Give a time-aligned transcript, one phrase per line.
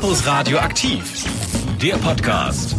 [0.00, 1.24] Campus Radio aktiv,
[1.82, 2.74] der Podcast.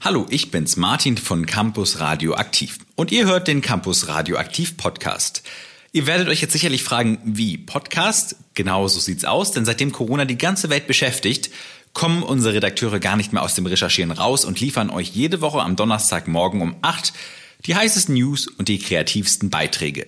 [0.00, 4.78] Hallo, ich bin's Martin von Campus Radio aktiv und ihr hört den Campus Radio aktiv
[4.78, 5.42] Podcast.
[5.92, 8.36] Ihr werdet euch jetzt sicherlich fragen, wie Podcast?
[8.54, 11.50] Genau so sieht's aus, denn seitdem Corona die ganze Welt beschäftigt,
[11.92, 15.60] kommen unsere Redakteure gar nicht mehr aus dem Recherchieren raus und liefern euch jede Woche
[15.60, 17.12] am Donnerstagmorgen um 8
[17.66, 20.06] die heißesten News und die kreativsten Beiträge.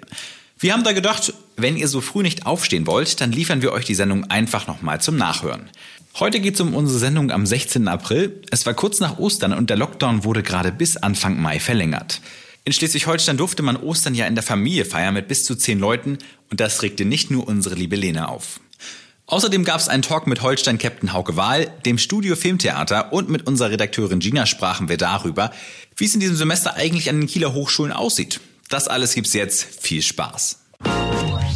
[0.61, 3.84] Wir haben da gedacht, wenn ihr so früh nicht aufstehen wollt, dann liefern wir euch
[3.84, 5.71] die Sendung einfach nochmal zum Nachhören.
[6.18, 7.86] Heute geht es um unsere Sendung am 16.
[7.86, 8.43] April.
[8.50, 12.21] Es war kurz nach Ostern und der Lockdown wurde gerade bis Anfang Mai verlängert.
[12.64, 16.18] In Schleswig-Holstein durfte man Ostern ja in der Familie feiern mit bis zu zehn Leuten
[16.50, 18.59] und das regte nicht nur unsere liebe Lena auf.
[19.26, 23.70] Außerdem gab es einen Talk mit Holstein-Captain Hauke Wahl, dem Studio Filmtheater und mit unserer
[23.70, 25.53] Redakteurin Gina sprachen wir darüber,
[25.96, 28.40] wie es in diesem Semester eigentlich an den Kieler Hochschulen aussieht.
[28.68, 29.64] Das alles gibt's jetzt.
[29.81, 30.58] Viel Spaß.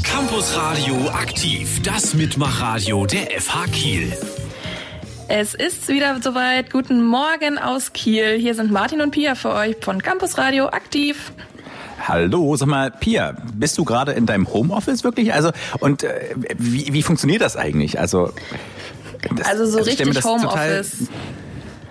[0.03, 4.16] Campus Radio aktiv, das Mitmachradio der FH Kiel.
[5.29, 6.70] Es ist wieder soweit.
[6.70, 8.39] Guten Morgen aus Kiel.
[8.39, 11.33] Hier sind Martin und Pia für euch von Campus Radio aktiv.
[12.09, 15.34] Hallo, sag mal, Pia, bist du gerade in deinem Homeoffice wirklich?
[15.34, 18.01] Also und äh, wie, wie funktioniert das eigentlich?
[18.01, 18.33] Also
[19.36, 21.08] das, also so also richtig Homeoffice.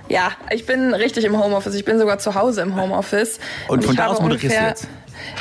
[0.09, 1.75] Ja, ich bin richtig im Homeoffice.
[1.75, 3.39] Ich bin sogar zu Hause im Homeoffice.
[3.67, 4.87] Und, und von da aus moderierst du jetzt?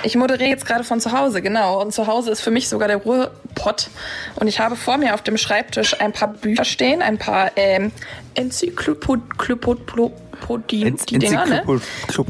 [0.03, 1.81] Ich moderiere jetzt gerade von zu Hause, genau.
[1.81, 3.91] Und zu Hause ist für mich sogar der Ruhrpott.
[4.37, 7.93] Und ich habe vor mir auf dem Schreibtisch ein paar Bücher stehen, ein paar ähm,
[8.35, 11.63] Enzyklopädien, die Dinger, ne?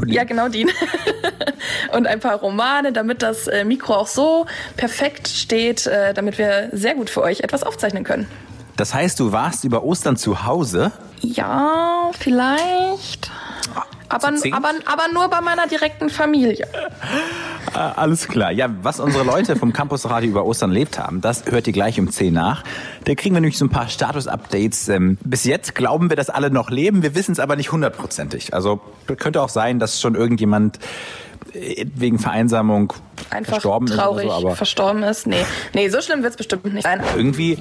[0.06, 0.66] Ja, genau die.
[1.92, 6.70] und ein paar Romane, damit das äh, Mikro auch so perfekt steht, äh, damit wir
[6.72, 8.26] sehr gut für euch etwas aufzeichnen können.
[8.76, 10.92] Das heißt, du warst über Ostern zu Hause?
[11.20, 13.30] Ja, vielleicht.
[14.10, 16.66] Aber, aber, aber nur bei meiner direkten Familie.
[17.74, 18.50] Ah, alles klar.
[18.50, 22.00] Ja, was unsere Leute vom Campus Radio über Ostern erlebt haben, das hört ihr gleich
[22.00, 22.64] um 10 nach.
[23.04, 24.88] Da kriegen wir nämlich so ein paar Status-Updates.
[24.88, 27.02] Ähm, bis jetzt glauben wir, dass alle noch leben.
[27.02, 28.52] Wir wissen es aber nicht hundertprozentig.
[28.52, 30.80] Also könnte auch sein, dass schon irgendjemand
[31.52, 32.92] äh, wegen Vereinsamung
[33.30, 34.30] Einfach verstorben traurig ist.
[34.32, 35.26] Traurig so, verstorben ist.
[35.28, 37.00] Nee, nee so schlimm wird es bestimmt nicht sein.
[37.16, 37.58] Irgendwie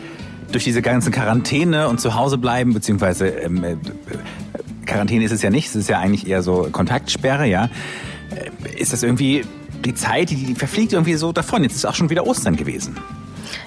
[0.51, 3.75] durch diese ganze Quarantäne und zu Hause bleiben, beziehungsweise ähm, äh,
[4.85, 7.69] Quarantäne ist es ja nicht, es ist ja eigentlich eher so Kontaktsperre, ja.
[8.31, 9.43] Äh, ist das irgendwie
[9.85, 11.63] die Zeit, die verfliegt irgendwie so davon.
[11.63, 12.97] Jetzt ist auch schon wieder Ostern gewesen.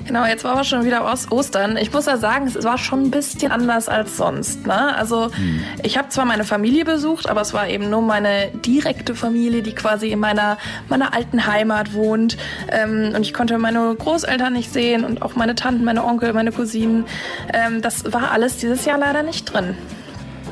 [0.06, 1.76] Genau, jetzt war aber schon wieder Ostern.
[1.76, 4.66] Ich muss ja sagen, es war schon ein bisschen anders als sonst.
[4.66, 4.94] Ne?
[4.97, 5.62] Also hm.
[5.82, 9.75] ich habe zwar meine Familie besucht, aber es war eben nur meine direkte Familie, die
[9.75, 12.37] quasi in meiner, meiner alten Heimat wohnt.
[12.69, 16.53] Ähm, und ich konnte meine Großeltern nicht sehen und auch meine Tanten, meine Onkel, meine
[16.53, 17.04] Cousinen.
[17.53, 19.76] Ähm, das war alles dieses Jahr leider nicht drin.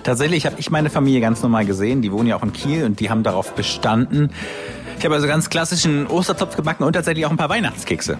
[0.02, 2.02] Tatsächlich habe ich meine Familie ganz normal gesehen.
[2.02, 4.30] Die wohnen ja auch in Kiel und die haben darauf bestanden.
[4.98, 8.18] Ich habe also ganz klassischen Ostertopf gebacken und tatsächlich auch ein paar Weihnachtskekse.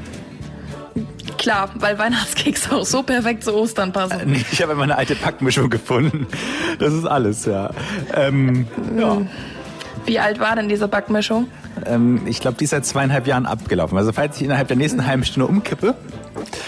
[1.40, 4.20] Klar, weil Weihnachtskekse auch so perfekt zu Ostern passen.
[4.20, 6.26] Äh, nee, ich habe immer eine alte Packmischung gefunden.
[6.78, 7.70] Das ist alles, ja.
[8.14, 8.68] Ähm,
[8.98, 9.22] ja.
[10.06, 11.48] Wie alt war denn diese Backmischung?
[11.86, 13.96] Ähm, ich glaube, die ist seit zweieinhalb Jahren abgelaufen.
[13.96, 15.94] Also falls ich innerhalb der nächsten halben Stunde umkippe,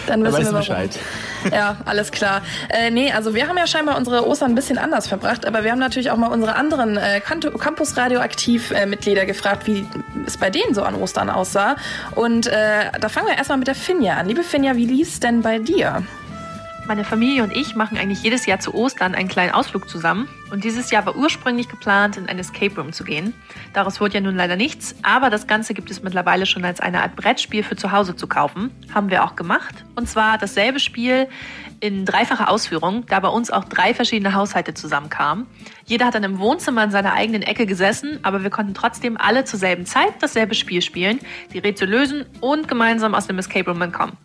[0.07, 0.99] dann wissen wir Bescheid.
[1.51, 2.41] Ja, alles klar.
[2.69, 5.73] Äh, nee, also wir haben ja scheinbar unsere Ostern ein bisschen anders verbracht, aber wir
[5.73, 9.85] haben natürlich auch mal unsere anderen äh, Campus Radioaktiv äh, Mitglieder gefragt, wie
[10.25, 11.75] es bei denen so an Ostern aussah.
[12.15, 14.29] Und äh, da fangen wir erstmal mit der Finja an.
[14.29, 16.05] Liebe Finja, wie lief es denn bei dir?
[16.93, 20.29] Meine Familie und ich machen eigentlich jedes Jahr zu Ostern einen kleinen Ausflug zusammen.
[20.51, 23.33] Und dieses Jahr war ursprünglich geplant, in ein Escape Room zu gehen.
[23.73, 27.03] Daraus wurde ja nun leider nichts, aber das Ganze gibt es mittlerweile schon als eine
[27.03, 28.71] Art Brettspiel für zu Hause zu kaufen.
[28.95, 29.75] Haben wir auch gemacht.
[29.95, 31.29] Und zwar dasselbe Spiel
[31.81, 35.47] in dreifacher Ausführung, da bei uns auch drei verschiedene Haushalte zusammenkamen.
[35.87, 39.47] Jeder hat dann im Wohnzimmer in seiner eigenen Ecke gesessen, aber wir konnten trotzdem alle
[39.47, 41.21] zur selben Zeit dasselbe Spiel spielen,
[41.55, 44.19] die Rätsel lösen und gemeinsam aus dem Escape Room entkommen.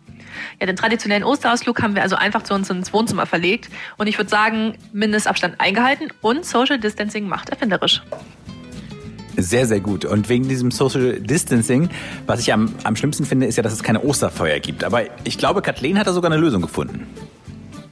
[0.60, 3.70] Ja, den traditionellen Osterausflug haben wir also einfach zu uns ins Wohnzimmer verlegt.
[3.96, 8.02] Und ich würde sagen, Mindestabstand eingehalten und Social Distancing macht erfinderisch.
[9.36, 10.04] Sehr, sehr gut.
[10.04, 11.90] Und wegen diesem Social Distancing,
[12.26, 14.82] was ich am, am schlimmsten finde, ist ja, dass es keine Osterfeuer gibt.
[14.82, 17.06] Aber ich glaube, Kathleen hat da sogar eine Lösung gefunden.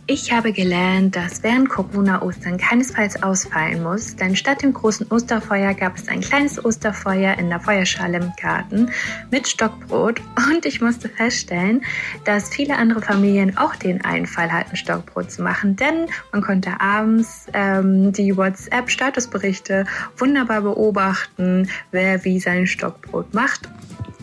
[0.08, 5.74] Ich habe gelernt, dass während Corona Ostern keinesfalls ausfallen muss, denn statt dem großen Osterfeuer
[5.74, 8.88] gab es ein kleines Osterfeuer in der Feuerschale im Garten
[9.32, 10.20] mit Stockbrot.
[10.48, 11.84] Und ich musste feststellen,
[12.24, 17.46] dass viele andere Familien auch den Einfall hatten, Stockbrot zu machen, denn man konnte abends
[17.52, 19.86] ähm, die WhatsApp-Statusberichte
[20.18, 23.68] wunderbar beobachten, wer wie sein Stockbrot macht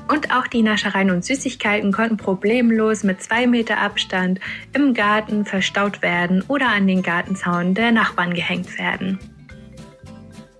[0.07, 4.39] und auch die Naschereien und Süßigkeiten konnten problemlos mit zwei Meter Abstand
[4.73, 9.19] im Garten verstaut werden oder an den Gartenzaun der Nachbarn gehängt werden.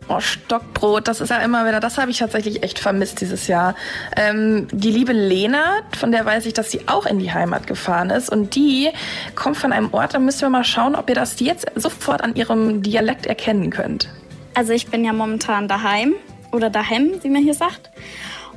[0.10, 3.74] Oh, Stockbrot, das ist ja immer wieder, das habe ich tatsächlich echt vermisst dieses Jahr.
[4.18, 8.10] Ähm, die liebe Lena, von der weiß ich, dass sie auch in die Heimat gefahren
[8.10, 8.90] ist und die
[9.36, 12.36] kommt von einem Ort, da müssen wir mal schauen, ob ihr das jetzt sofort an
[12.36, 14.10] ihrem Dialekt erkennen könnt.
[14.56, 16.14] Also ich bin ja momentan daheim
[16.52, 17.90] oder daheim, wie man hier sagt.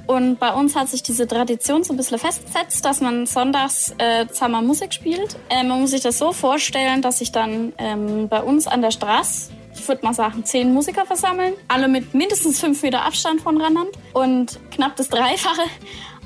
[0.07, 4.27] Und bei uns hat sich diese Tradition so ein bisschen festgesetzt, dass man sonntags äh,
[4.29, 5.37] zusammen Musik spielt.
[5.49, 8.91] Äh, man muss sich das so vorstellen, dass sich dann ähm, bei uns an der
[8.93, 13.85] Straße ich würde mal sagen, zehn Musiker versammeln, alle mit mindestens fünf Meter Abstand voneinander
[14.15, 15.63] und knapp das Dreifache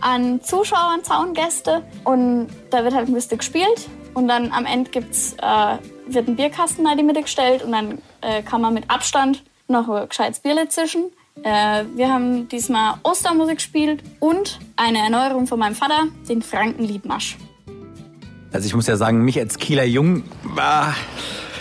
[0.01, 1.83] an Zuschauern, Zaungäste.
[2.05, 6.37] Und da wird halt ein bisschen gespielt und dann am Ende gibt's, äh, wird ein
[6.37, 10.41] Bierkasten in die Mitte gestellt und dann äh, kann man mit Abstand noch ein gescheites
[10.41, 11.05] Bierle zischen.
[11.43, 17.39] Äh, wir haben diesmal Ostermusik gespielt und eine Erneuerung von meinem Vater, den Frankenliedmarsch.
[18.53, 20.25] Also ich muss ja sagen, mich als Kieler Jung.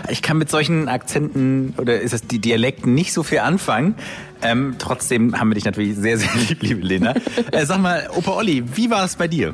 [0.10, 3.96] Ich kann mit solchen Akzenten oder ist es die Dialekten nicht so viel anfangen.
[4.42, 7.14] Ähm, trotzdem haben wir dich natürlich sehr, sehr lieb, liebe Lena.
[7.52, 9.54] äh, sag mal, Opa Olli, wie war es bei dir?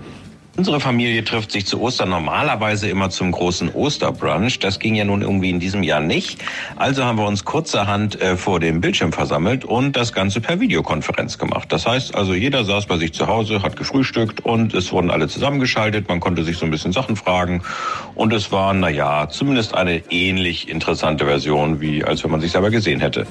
[0.58, 4.60] Unsere Familie trifft sich zu Ostern normalerweise immer zum großen Osterbrunch.
[4.60, 6.42] Das ging ja nun irgendwie in diesem Jahr nicht.
[6.78, 11.38] Also haben wir uns kurzerhand äh, vor dem Bildschirm versammelt und das Ganze per Videokonferenz
[11.38, 11.74] gemacht.
[11.74, 15.28] Das heißt also, jeder saß bei sich zu Hause, hat gefrühstückt und es wurden alle
[15.28, 16.08] zusammengeschaltet.
[16.08, 17.62] Man konnte sich so ein bisschen Sachen fragen
[18.16, 22.54] und es war, na ja, zumindest eine ähnlich interessante Version, wie als wenn man sich
[22.54, 23.28] selber gesehen hätte.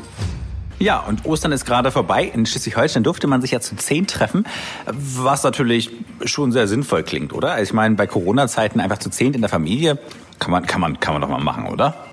[0.79, 2.25] Ja, und Ostern ist gerade vorbei.
[2.25, 4.47] In Schleswig-Holstein durfte man sich ja zu zehn treffen,
[4.87, 5.91] was natürlich
[6.25, 7.53] schon sehr sinnvoll klingt, oder?
[7.53, 9.99] Also ich meine, bei Corona-Zeiten einfach zu zehn in der Familie
[10.38, 12.09] kann man, kann man, kann man doch mal machen, oder?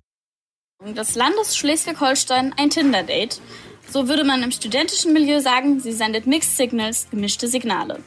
[0.95, 3.41] Das Land ist Schleswig-Holstein ein Tinder-Date.
[3.89, 7.99] So würde man im studentischen Milieu sagen, sie sendet Mixed Signals, gemischte Signale.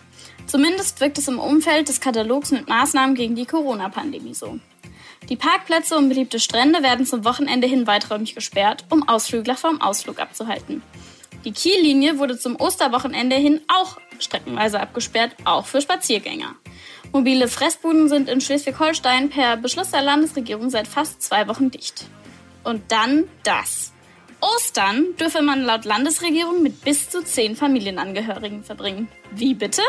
[0.47, 4.59] Zumindest wirkt es im Umfeld des Katalogs mit Maßnahmen gegen die Corona-Pandemie so.
[5.29, 10.21] Die Parkplätze und beliebte Strände werden zum Wochenende hin weiträumig gesperrt, um Ausflügler vom Ausflug
[10.21, 10.83] abzuhalten.
[11.45, 16.55] Die Kiellinie wurde zum Osterwochenende hin auch streckenweise abgesperrt, auch für Spaziergänger.
[17.13, 22.07] Mobile Fressbuden sind in Schleswig-Holstein per Beschluss der Landesregierung seit fast zwei Wochen dicht.
[22.65, 23.93] Und dann das.
[24.41, 29.09] Ostern dürfe man laut Landesregierung mit bis zu zehn Familienangehörigen verbringen.
[29.33, 29.83] Wie bitte?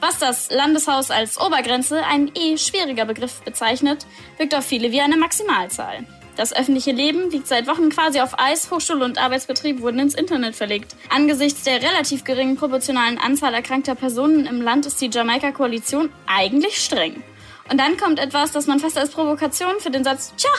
[0.00, 4.06] Was das Landeshaus als Obergrenze, ein eh schwieriger Begriff bezeichnet,
[4.36, 6.06] wirkt auf viele wie eine Maximalzahl.
[6.36, 10.54] Das öffentliche Leben liegt seit Wochen quasi auf Eis, Hochschule und Arbeitsbetrieb wurden ins Internet
[10.54, 10.94] verlegt.
[11.08, 17.22] Angesichts der relativ geringen proportionalen Anzahl erkrankter Personen im Land ist die Jamaika-Koalition eigentlich streng.
[17.70, 20.50] Und dann kommt etwas, das man fast als Provokation für den Satz, tja,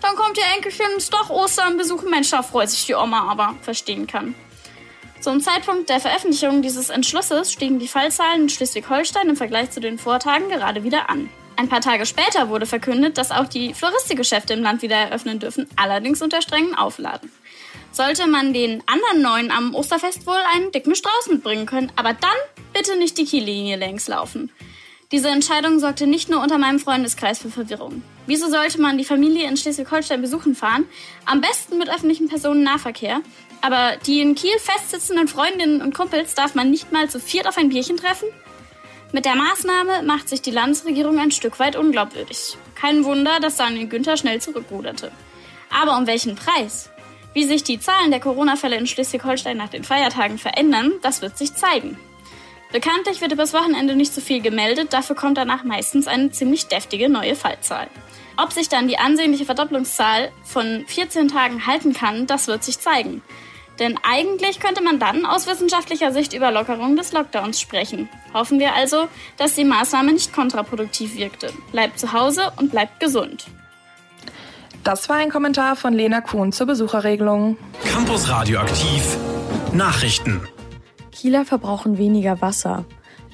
[0.00, 4.06] dann kommt ihr Enkelchen doch Ostern besuchen, Mensch, da freut sich die Oma aber, verstehen
[4.06, 4.36] kann.
[5.24, 9.96] Zum Zeitpunkt der Veröffentlichung dieses Entschlusses stiegen die Fallzahlen in Schleswig-Holstein im Vergleich zu den
[9.96, 11.30] Vortagen gerade wieder an.
[11.56, 15.66] Ein paar Tage später wurde verkündet, dass auch die Floristikgeschäfte im Land wieder eröffnen dürfen,
[15.76, 17.32] allerdings unter strengen Aufladen.
[17.90, 22.36] Sollte man den anderen Neuen am Osterfest wohl einen dicken Strauß mitbringen können, aber dann
[22.74, 24.52] bitte nicht die Kiellinie längs laufen.
[25.10, 28.02] Diese Entscheidung sorgte nicht nur unter meinem Freundeskreis für Verwirrung.
[28.26, 30.86] Wieso sollte man die Familie in Schleswig-Holstein besuchen fahren?
[31.24, 33.20] Am besten mit öffentlichem Personennahverkehr,
[33.64, 37.56] aber die in Kiel festsitzenden Freundinnen und Kumpels darf man nicht mal zu viert auf
[37.56, 38.28] ein Bierchen treffen?
[39.10, 42.58] Mit der Maßnahme macht sich die Landesregierung ein Stück weit unglaubwürdig.
[42.74, 45.10] Kein Wunder, dass Daniel Günther schnell zurückruderte.
[45.70, 46.90] Aber um welchen Preis?
[47.32, 51.54] Wie sich die Zahlen der Corona-Fälle in Schleswig-Holstein nach den Feiertagen verändern, das wird sich
[51.54, 51.98] zeigen.
[52.70, 57.08] Bekanntlich wird übers Wochenende nicht so viel gemeldet, dafür kommt danach meistens eine ziemlich deftige
[57.08, 57.88] neue Fallzahl.
[58.36, 63.22] Ob sich dann die ansehnliche Verdopplungszahl von 14 Tagen halten kann, das wird sich zeigen.
[63.78, 68.08] Denn eigentlich könnte man dann aus wissenschaftlicher Sicht über Lockerung des Lockdowns sprechen.
[68.32, 71.52] Hoffen wir also, dass die Maßnahme nicht kontraproduktiv wirkte.
[71.72, 73.46] Bleibt zu Hause und bleibt gesund.
[74.84, 77.56] Das war ein Kommentar von Lena Kuhn zur Besucherregelung.
[77.84, 79.16] Campus Radioaktiv
[79.72, 80.46] Nachrichten.
[81.10, 82.84] Kieler verbrauchen weniger Wasser.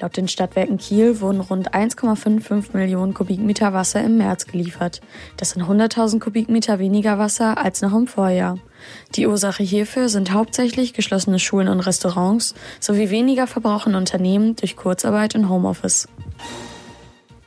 [0.00, 5.02] Laut den Stadtwerken Kiel wurden rund 1,55 Millionen Kubikmeter Wasser im März geliefert.
[5.36, 8.58] Das sind 100.000 Kubikmeter weniger Wasser als noch im Vorjahr.
[9.14, 14.76] Die Ursache hierfür sind hauptsächlich geschlossene Schulen und Restaurants sowie weniger Verbrauch in Unternehmen durch
[14.76, 16.08] Kurzarbeit und Homeoffice.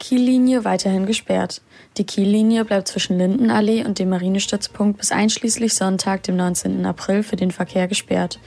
[0.04, 1.62] Kiellinie weiterhin gesperrt.
[1.96, 6.86] Die Kiellinie bleibt zwischen Lindenallee und dem Marinestützpunkt bis einschließlich Sonntag, dem 19.
[6.86, 8.38] April, für den Verkehr gesperrt.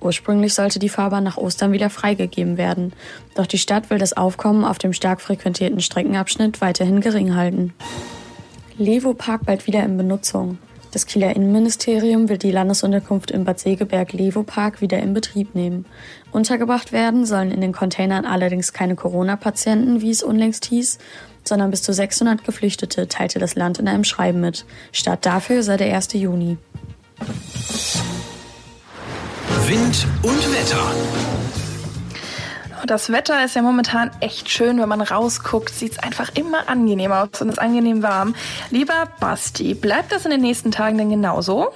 [0.00, 2.92] Ursprünglich sollte die Fahrbahn nach Ostern wieder freigegeben werden.
[3.34, 7.72] Doch die Stadt will das Aufkommen auf dem stark frequentierten Streckenabschnitt weiterhin gering halten.
[8.76, 10.58] Levo Park bald wieder in Benutzung.
[10.96, 15.84] Das Kieler Innenministerium will die Landesunterkunft im Bad Segeberg Levo Park wieder in Betrieb nehmen.
[16.32, 20.96] Untergebracht werden sollen in den Containern allerdings keine Corona-Patienten, wie es unlängst hieß,
[21.44, 24.64] sondern bis zu 600 Geflüchtete, teilte das Land in einem Schreiben mit.
[24.90, 26.14] Start dafür sei der 1.
[26.14, 26.56] Juni.
[29.66, 31.65] Wind und Wetter.
[32.86, 34.80] Das Wetter ist ja momentan echt schön.
[34.80, 38.36] Wenn man rausguckt, sieht es einfach immer angenehm aus und ist angenehm warm.
[38.70, 41.72] Lieber Basti, bleibt das in den nächsten Tagen denn genauso?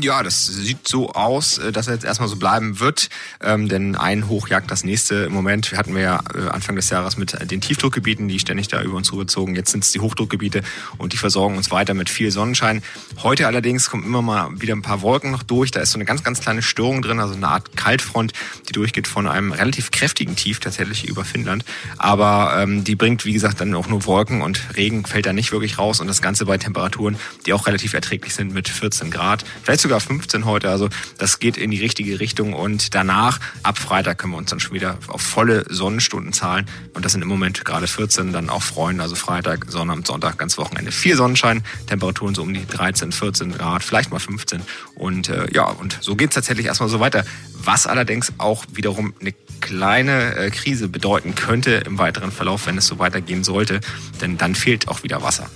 [0.00, 3.08] Ja, das sieht so aus, äh, dass er jetzt erstmal so bleiben wird,
[3.40, 5.24] ähm, denn ein Hoch jagt das nächste.
[5.24, 8.82] Im Moment hatten wir ja äh, Anfang des Jahres mit den Tiefdruckgebieten, die ständig da
[8.82, 9.54] über uns rüberzogen.
[9.54, 10.62] Jetzt sind es die Hochdruckgebiete
[10.98, 12.82] und die versorgen uns weiter mit viel Sonnenschein.
[13.22, 15.70] Heute allerdings kommen immer mal wieder ein paar Wolken noch durch.
[15.70, 18.32] Da ist so eine ganz, ganz kleine Störung drin, also eine Art Kaltfront,
[18.68, 21.64] die durchgeht von einem relativ kräftigen Tief tatsächlich über Finnland.
[21.96, 25.52] Aber ähm, die bringt, wie gesagt, dann auch nur Wolken und Regen fällt da nicht
[25.52, 29.44] wirklich raus und das Ganze bei Temperaturen, die auch relativ erträglich sind mit 14 Grad.
[29.62, 30.68] Vielleicht sogar 15 heute.
[30.68, 32.54] Also das geht in die richtige Richtung.
[32.54, 36.66] Und danach, ab Freitag, können wir uns dann schon wieder auf volle Sonnenstunden zahlen.
[36.92, 39.00] Und das sind im Moment gerade 14, dann auch freuen.
[39.00, 40.90] Also Freitag, Sonnabend, Sonntag, ganz Wochenende.
[40.90, 44.60] Viel Sonnenschein, Temperaturen so um die 13, 14 Grad, vielleicht mal 15.
[44.96, 47.24] Und äh, ja, und so geht es tatsächlich erstmal so weiter.
[47.54, 52.88] Was allerdings auch wiederum eine kleine äh, Krise bedeuten könnte im weiteren Verlauf, wenn es
[52.88, 53.80] so weitergehen sollte.
[54.20, 55.48] Denn dann fehlt auch wieder Wasser.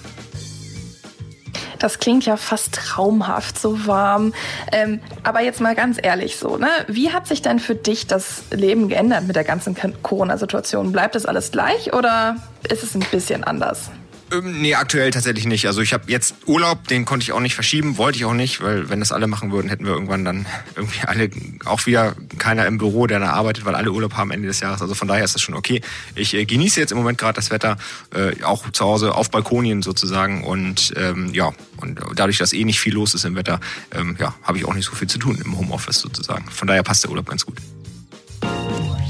[1.80, 4.32] Das klingt ja fast traumhaft, so warm.
[4.70, 6.68] Ähm, aber jetzt mal ganz ehrlich so, ne?
[6.86, 10.92] Wie hat sich denn für dich das Leben geändert mit der ganzen Corona-Situation?
[10.92, 12.36] Bleibt das alles gleich oder
[12.68, 13.90] ist es ein bisschen anders?
[14.32, 15.66] Ähm, nee, aktuell tatsächlich nicht.
[15.66, 18.62] Also ich habe jetzt Urlaub, den konnte ich auch nicht verschieben, wollte ich auch nicht,
[18.62, 20.46] weil wenn das alle machen würden, hätten wir irgendwann dann
[20.76, 21.30] irgendwie alle
[21.64, 24.82] auch wieder keiner im Büro, der da arbeitet, weil alle Urlaub haben Ende des Jahres.
[24.82, 25.80] Also von daher ist das schon okay.
[26.14, 27.76] Ich äh, genieße jetzt im Moment gerade das Wetter,
[28.14, 32.78] äh, auch zu Hause auf Balkonien sozusagen und ähm, ja, und dadurch, dass eh nicht
[32.78, 33.58] viel los ist im Wetter,
[33.92, 36.44] ähm, ja, habe ich auch nicht so viel zu tun im Homeoffice sozusagen.
[36.50, 37.56] Von daher passt der Urlaub ganz gut.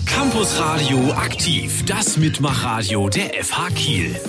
[0.06, 4.20] Campus Radio aktiv, das Mitmachradio der FH Kiel.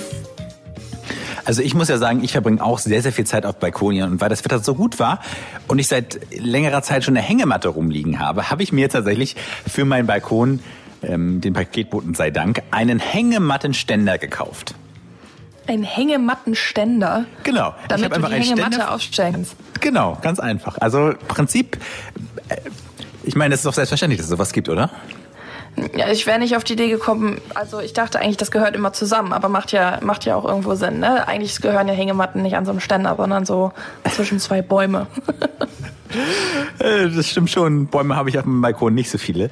[1.46, 4.12] Also ich muss ja sagen, ich verbringe auch sehr, sehr viel Zeit auf Balkonien.
[4.12, 5.20] Und weil das Wetter so gut war
[5.68, 9.36] und ich seit längerer Zeit schon eine Hängematte rumliegen habe, habe ich mir tatsächlich
[9.68, 10.60] für meinen Balkon,
[11.04, 14.76] ähm, den Paketboten sei Dank, einen Hängemattenständer gekauft.
[15.68, 17.26] Ein Hängemattenständer?
[17.44, 17.74] Genau.
[17.88, 19.48] Damit du die Hängematte aufstellen.
[19.80, 20.78] Genau, ganz einfach.
[20.80, 21.78] Also Prinzip,
[22.50, 22.58] äh,
[23.24, 24.90] ich meine, es ist doch selbstverständlich, dass es sowas gibt, oder?
[25.96, 28.94] Ja, ich wäre nicht auf die Idee gekommen, also ich dachte eigentlich, das gehört immer
[28.94, 31.00] zusammen, aber macht ja, macht ja auch irgendwo Sinn.
[31.00, 31.28] Ne?
[31.28, 33.72] Eigentlich gehören ja Hängematten nicht an so einem Ständer, sondern so
[34.14, 35.08] zwischen zwei Bäume.
[36.80, 37.88] Äh, das stimmt schon.
[37.88, 39.50] Bäume habe ich auf dem Balkon nicht so viele.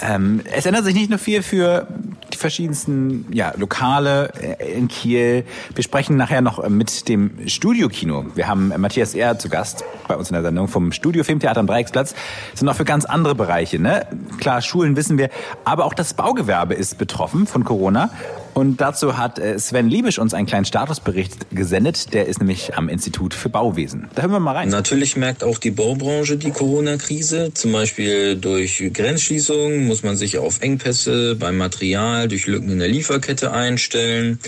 [0.00, 1.88] Ähm, es ändert sich nicht nur viel für
[2.36, 5.44] die verschiedensten ja, Lokale äh, in Kiel.
[5.74, 8.26] Wir sprechen nachher noch äh, mit dem Studiokino.
[8.34, 11.66] Wir haben Matthias Ehr zu Gast bei uns in der Sendung vom Studio Filmtheater am
[11.66, 12.14] Dreiecksplatz.
[12.50, 13.78] Das sind auch für ganz andere Bereiche.
[13.78, 14.06] Ne?
[14.38, 15.30] Klar, Schulen wissen wir,
[15.64, 18.10] aber auch das Baugewerbe ist betroffen von Corona.
[18.56, 22.14] Und dazu hat äh, Sven Liebisch uns einen kleinen Statusbericht gesendet.
[22.14, 24.08] Der ist nämlich am Institut für Bauwesen.
[24.14, 24.70] Da hören wir mal rein.
[24.70, 27.50] Natürlich merkt auch die Baubranche die Corona-Krise.
[27.52, 32.88] Zum Beispiel durch Grenzschließungen muss man sich auf Engpässe beim Material, durch Lücken in der
[32.88, 34.38] Lieferkette einstellen.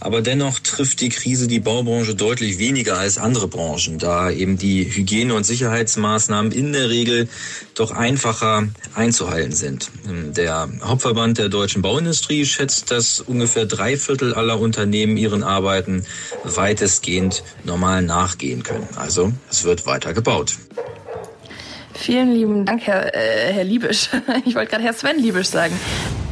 [0.00, 4.84] Aber dennoch trifft die Krise die Baubranche deutlich weniger als andere Branchen, da eben die
[4.84, 7.28] Hygiene- und Sicherheitsmaßnahmen in der Regel
[7.74, 9.90] doch einfacher einzuhalten sind.
[10.06, 16.04] Der Hauptverband der deutschen Bauindustrie schätzt, dass ungefähr ungefähr drei Viertel aller Unternehmen ihren Arbeiten
[16.44, 18.86] weitestgehend normal nachgehen können.
[18.96, 20.54] Also es wird weiter gebaut.
[21.94, 24.10] Vielen lieben Dank, Herr, äh, Herr Liebisch.
[24.44, 25.74] Ich wollte gerade Herr Sven Liebisch sagen.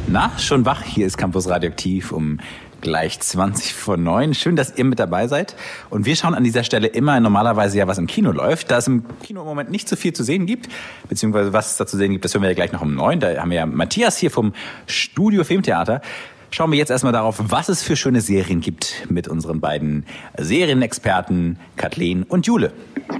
[0.07, 0.83] Na, schon wach.
[0.83, 2.39] Hier ist Campus Radioaktiv um
[2.79, 4.33] gleich 20 vor 9.
[4.33, 5.55] Schön, dass ihr mit dabei seid.
[5.89, 8.71] Und wir schauen an dieser Stelle immer normalerweise ja, was im Kino läuft.
[8.71, 10.69] Da es im Kino im Moment nicht so viel zu sehen gibt,
[11.09, 13.19] beziehungsweise was es da zu sehen gibt, das hören wir ja gleich noch um 9.
[13.19, 14.53] Da haben wir ja Matthias hier vom
[14.85, 16.01] Studio Filmtheater.
[16.49, 20.05] Schauen wir jetzt erstmal darauf, was es für schöne Serien gibt mit unseren beiden
[20.37, 22.71] Serienexperten Kathleen und Jule.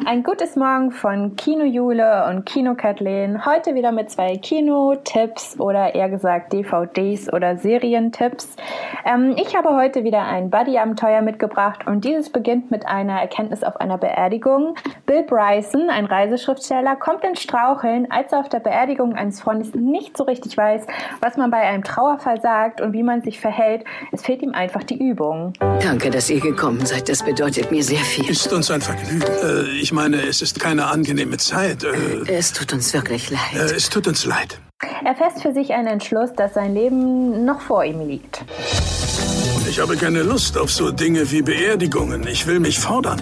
[0.06, 3.46] Ein gutes Morgen von Kino Jule und Kino Kathleen.
[3.46, 8.56] Heute wieder mit zwei Kino-Tipps oder eher gesagt DVDs oder Serientipps.
[9.06, 13.78] Ähm, ich habe heute wieder ein Buddy-Abenteuer mitgebracht und dieses beginnt mit einer Erkenntnis auf
[13.78, 14.76] einer Beerdigung.
[15.06, 20.18] Bill Bryson, ein Reiseschriftsteller, kommt in Straucheln, als er auf der Beerdigung eines Freundes nicht
[20.18, 20.86] so richtig weiß,
[21.22, 23.84] was man bei einem Trauerfall sagt und wie man sich verhält.
[24.12, 25.54] Es fehlt ihm einfach die Übung.
[25.60, 27.10] Danke, dass ihr gekommen seid.
[27.10, 28.30] Das bedeutet mir sehr viel.
[28.30, 29.22] Ist uns ein Vergnügen.
[29.44, 31.84] Äh, ich meine, es ist keine angenehme Zeit.
[31.84, 33.40] Äh, es tut uns wirklich leid.
[33.56, 34.60] Äh, es tut uns leid.
[35.04, 38.44] Er fässt für sich einen Entschluss, dass sein Leben noch vor ihm liegt.
[39.68, 42.28] Ich habe keine Lust auf so Dinge wie Beerdigungen.
[42.28, 43.22] Ich will mich fordern.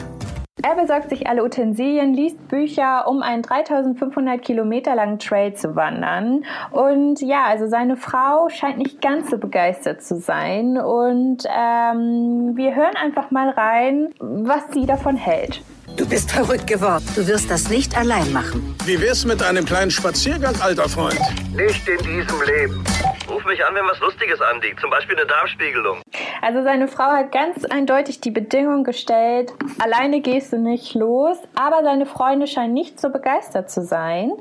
[0.68, 6.44] Er besorgt sich alle Utensilien, liest Bücher, um einen 3500 Kilometer langen Trail zu wandern.
[6.72, 10.80] Und ja, also seine Frau scheint nicht ganz so begeistert zu sein.
[10.80, 15.62] Und ähm, wir hören einfach mal rein, was sie davon hält.
[15.98, 17.06] Du bist verrückt geworden.
[17.16, 18.76] Du wirst das nicht allein machen.
[18.86, 21.20] Wie wär's mit einem kleinen Spaziergang, alter Freund?
[21.56, 22.84] Nicht in diesem Leben.
[23.30, 26.02] Ruf mich an, wenn was Lustiges anliegt, zum Beispiel eine Darmspiegelung.
[26.42, 31.82] Also seine Frau hat ganz eindeutig die Bedingung gestellt, alleine gehst du nicht los, aber
[31.84, 34.32] seine Freunde scheinen nicht so begeistert zu sein,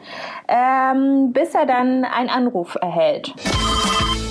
[0.49, 3.33] ähm, bis er dann einen Anruf erhält.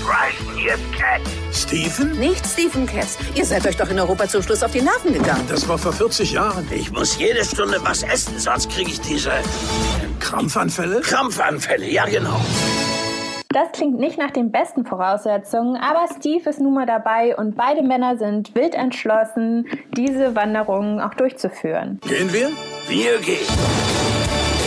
[0.03, 1.21] Bryson, hier Cat.
[1.53, 2.19] Stephen?
[2.19, 3.17] Nicht Stephen Cass.
[3.35, 5.45] Ihr seid euch doch in Europa zum Schluss auf die Nerven gegangen.
[5.47, 6.67] Das war vor 40 Jahren.
[6.71, 9.31] Ich muss jede Stunde was essen, sonst kriege ich diese
[10.19, 11.01] Krampfanfälle?
[11.01, 12.41] Krampfanfälle, ja genau.
[13.49, 17.83] Das klingt nicht nach den besten Voraussetzungen, aber Steve ist nun mal dabei und beide
[17.83, 21.99] Männer sind wild entschlossen, diese Wanderung auch durchzuführen.
[22.07, 22.49] Gehen wir?
[22.87, 23.47] Wir gehen.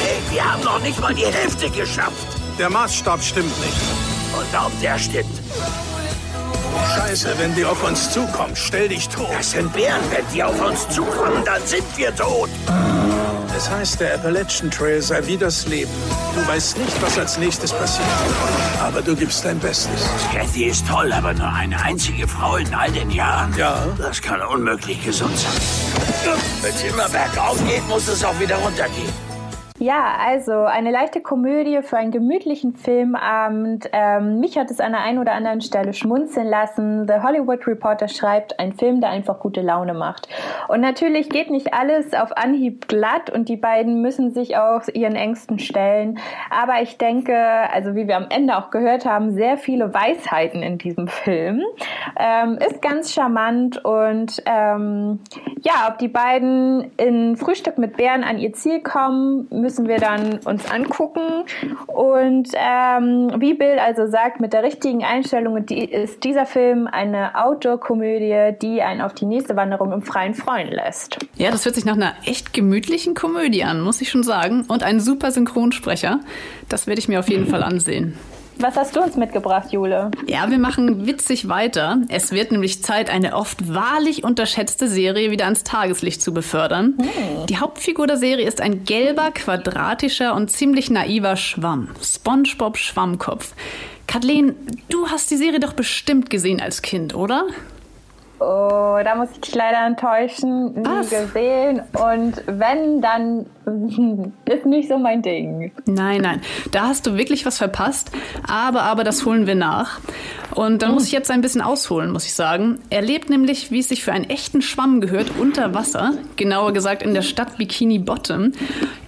[0.02, 2.26] Hey, wir haben noch nicht mal die Hälfte geschafft.
[2.58, 4.05] Der Maßstab stimmt nicht.
[4.38, 5.40] Und auch der stimmt.
[6.94, 9.28] Scheiße, wenn die auf uns zukommen, stell dich tot.
[9.36, 10.00] Das sind Bären.
[10.10, 12.50] Wenn die auf uns zukommen, dann sind wir tot.
[13.56, 15.90] Es heißt, der Appalachian Trail sei wie das Leben.
[16.34, 18.06] Du weißt nicht, was als nächstes passiert.
[18.82, 20.06] Aber du gibst dein Bestes.
[20.32, 23.54] Kathy ist toll, aber nur eine einzige Frau in all den Jahren.
[23.56, 23.86] Ja.
[23.96, 26.36] Das kann unmöglich gesund sein.
[26.60, 29.25] Wenn es immer bergauf geht, muss es auch wieder runtergehen.
[29.78, 33.90] Ja, also eine leichte Komödie für einen gemütlichen Filmabend.
[33.92, 37.06] Ähm, mich hat es an der einen oder anderen Stelle schmunzeln lassen.
[37.06, 40.28] The Hollywood Reporter schreibt, ein Film, der einfach gute Laune macht.
[40.68, 45.14] Und natürlich geht nicht alles auf Anhieb glatt und die beiden müssen sich auch ihren
[45.14, 46.20] Ängsten stellen.
[46.48, 50.78] Aber ich denke, also wie wir am Ende auch gehört haben, sehr viele Weisheiten in
[50.78, 51.62] diesem Film.
[52.18, 55.20] Ähm, ist ganz charmant und ähm,
[55.60, 60.38] ja, ob die beiden in Frühstück mit Bären an ihr Ziel kommen, müssen wir dann
[60.44, 61.44] uns angucken.
[61.88, 68.56] Und ähm, wie Bill also sagt, mit der richtigen Einstellung ist dieser Film eine Outdoor-Komödie,
[68.62, 71.18] die einen auf die nächste Wanderung im Freien freuen lässt.
[71.34, 74.64] Ja, das hört sich nach einer echt gemütlichen Komödie an, muss ich schon sagen.
[74.68, 76.20] Und ein super Synchronsprecher.
[76.68, 78.16] Das werde ich mir auf jeden Fall ansehen.
[78.58, 80.10] Was hast du uns mitgebracht, Jule?
[80.26, 81.98] Ja, wir machen witzig weiter.
[82.08, 86.94] Es wird nämlich Zeit, eine oft wahrlich unterschätzte Serie wieder ans Tageslicht zu befördern.
[86.98, 87.46] Hm.
[87.46, 91.90] Die Hauptfigur der Serie ist ein gelber, quadratischer und ziemlich naiver Schwamm.
[92.02, 93.54] SpongeBob Schwammkopf.
[94.06, 94.54] Kathleen,
[94.88, 97.44] du hast die Serie doch bestimmt gesehen als Kind, oder?
[98.38, 100.74] Oh, da muss ich dich leider enttäuschen.
[100.74, 101.08] Nie Was?
[101.08, 101.80] gesehen.
[101.92, 103.46] Und wenn, dann
[104.44, 105.72] ist nicht so mein Ding.
[105.86, 108.10] Nein, nein, da hast du wirklich was verpasst.
[108.46, 110.00] Aber, aber, das holen wir nach.
[110.54, 112.80] Und dann muss ich jetzt ein bisschen ausholen, muss ich sagen.
[112.90, 116.12] Er lebt nämlich, wie es sich für einen echten Schwamm gehört, unter Wasser.
[116.36, 118.52] Genauer gesagt in der Stadt Bikini Bottom.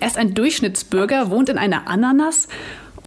[0.01, 2.49] Er ist ein Durchschnittsbürger, wohnt in einer Ananas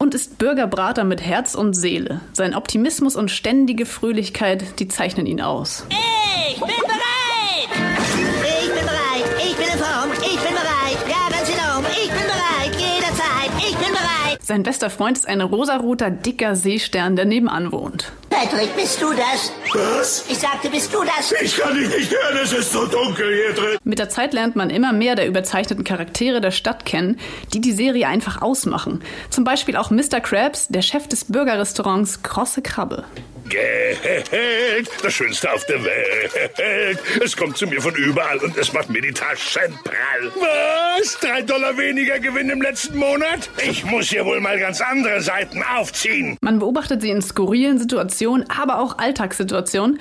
[0.02, 2.22] und ist Bürgerbrater mit Herz und Seele.
[2.34, 5.86] Sein Optimismus und ständige Fröhlichkeit, die zeichnen ihn aus.
[6.50, 7.01] Ich bin bereit!
[14.44, 18.12] Sein bester Freund ist ein rosaroter, dicker Seestern, der nebenan wohnt.
[18.32, 19.52] Patrick, bist du das?
[19.74, 20.26] Was?
[20.30, 21.32] Ich sagte, bist du das?
[21.44, 23.78] Ich kann dich nicht hören, es ist so dunkel hier drin.
[23.84, 27.20] Mit der Zeit lernt man immer mehr der überzeichneten Charaktere der Stadt kennen,
[27.54, 29.04] die die Serie einfach ausmachen.
[29.30, 30.20] Zum Beispiel auch Mr.
[30.22, 33.04] Krabs, der Chef des Bürgerrestaurants Krosse Krabbe.
[33.52, 37.00] Geld, das Schönste auf der Welt.
[37.22, 40.32] Es kommt zu mir von überall und es macht mir die Taschen prall.
[40.40, 41.20] Was?
[41.20, 43.50] Drei Dollar weniger Gewinn im letzten Monat?
[43.62, 46.38] Ich muss hier wohl mal ganz andere Seiten aufziehen.
[46.42, 50.00] Man beobachtet sie in skurrilen Situationen, aber auch Alltagssituationen.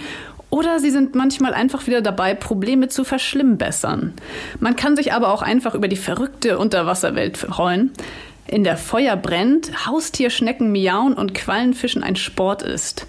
[0.50, 4.14] Oder sie sind manchmal einfach wieder dabei, Probleme zu verschlimmbessern.
[4.60, 7.92] Man kann sich aber auch einfach über die verrückte Unterwasserwelt freuen.
[8.46, 13.06] In der Feuer brennt, Haustierschnecken miauen und Quallenfischen ein Sport ist.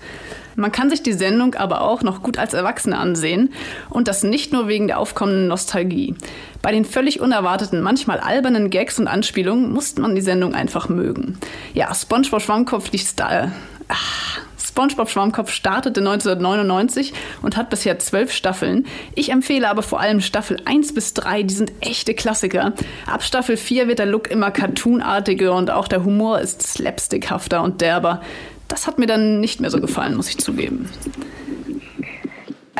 [0.56, 3.54] Man kann sich die Sendung aber auch noch gut als Erwachsene ansehen
[3.90, 6.16] und das nicht nur wegen der aufkommenden Nostalgie.
[6.62, 11.38] Bei den völlig unerwarteten, manchmal albernen Gags und Anspielungen musste man die Sendung einfach mögen.
[11.74, 13.52] Ja, SpongeBob Schwammkopf liegt da.
[13.88, 18.86] Ach, SpongeBob Schwammkopf startete 1999 und hat bisher zwölf Staffeln.
[19.16, 22.72] Ich empfehle aber vor allem Staffel 1 bis 3, die sind echte Klassiker.
[23.06, 27.82] Ab Staffel 4 wird der Look immer cartoonartiger und auch der Humor ist slapstickhafter und
[27.82, 28.22] derber.
[28.70, 30.90] Das hat mir dann nicht mehr so gefallen, muss ich zugeben.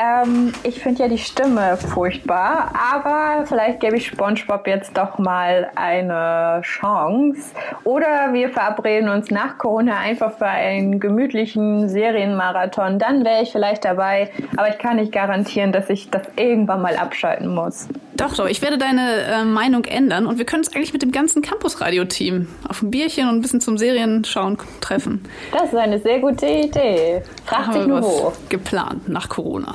[0.02, 5.70] Ähm, ich finde ja die Stimme furchtbar, aber vielleicht gebe ich SpongeBob jetzt doch mal
[5.76, 7.54] eine Chance.
[7.84, 12.98] Oder wir verabreden uns nach Corona einfach für einen gemütlichen Serienmarathon.
[12.98, 16.96] Dann wäre ich vielleicht dabei, aber ich kann nicht garantieren, dass ich das irgendwann mal
[16.96, 17.88] abschalten muss.
[18.14, 21.12] Doch, doch, ich werde deine äh, Meinung ändern und wir können uns eigentlich mit dem
[21.12, 25.24] ganzen Campus-Radio-Team auf ein Bierchen und ein bisschen zum Serienschauen treffen.
[25.50, 27.22] Das ist eine sehr gute Idee.
[27.46, 28.32] Frag dich nur wo.
[28.48, 29.74] geplant nach Corona.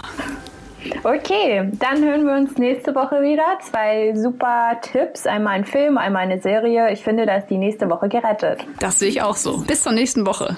[1.04, 3.44] Okay, dann hören wir uns nächste Woche wieder.
[3.70, 5.26] Zwei super Tipps.
[5.26, 6.92] Einmal ein Film, einmal eine Serie.
[6.92, 8.66] Ich finde, da ist die nächste Woche gerettet.
[8.80, 9.60] Das sehe ich auch so.
[9.60, 10.56] Bis zur nächsten Woche.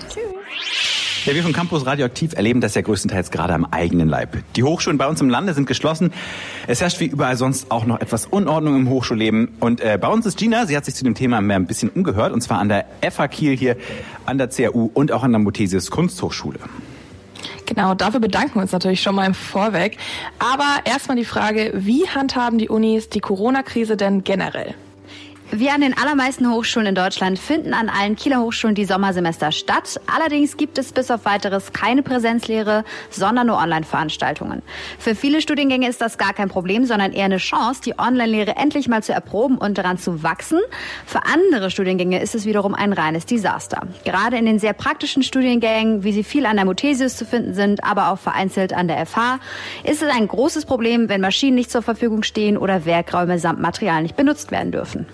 [1.26, 4.38] Ja, wir von Campus Radioaktiv erleben das ja größtenteils gerade am eigenen Leib.
[4.56, 6.14] Die Hochschulen bei uns im Lande sind geschlossen.
[6.66, 9.58] Es herrscht wie überall sonst auch noch etwas Unordnung im Hochschulleben.
[9.60, 11.90] Und äh, bei uns ist Gina, sie hat sich zu dem Thema mehr ein bisschen
[11.90, 13.76] umgehört, und zwar an der FH Kiel hier,
[14.26, 16.60] an der CAU und auch an der Muthesius Kunsthochschule.
[17.70, 19.98] Genau, dafür bedanken wir uns natürlich schon mal im Vorweg.
[20.40, 24.74] Aber erstmal die Frage, wie handhaben die Unis die Corona-Krise denn generell?
[25.52, 30.00] Wie an den allermeisten Hochschulen in Deutschland finden an allen Kieler Hochschulen die Sommersemester statt.
[30.06, 34.62] Allerdings gibt es bis auf weiteres keine Präsenzlehre, sondern nur Online-Veranstaltungen.
[35.00, 38.88] Für viele Studiengänge ist das gar kein Problem, sondern eher eine Chance, die Online-Lehre endlich
[38.88, 40.60] mal zu erproben und daran zu wachsen.
[41.08, 43.88] Für andere Studiengänge ist es wiederum ein reines Desaster.
[44.06, 47.84] Gerade in den sehr praktischen Studiengängen, wie sie viel an der Muthesius zu finden sind,
[47.84, 49.40] aber auch vereinzelt an der FH,
[49.84, 54.04] ist es ein großes Problem, wenn Maschinen nicht zur Verfügung stehen oder Werkräume samt Material
[54.04, 55.08] nicht benutzt werden dürfen.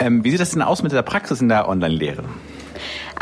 [0.00, 2.24] Ähm, wie sieht das denn aus mit der Praxis in der Online-Lehre?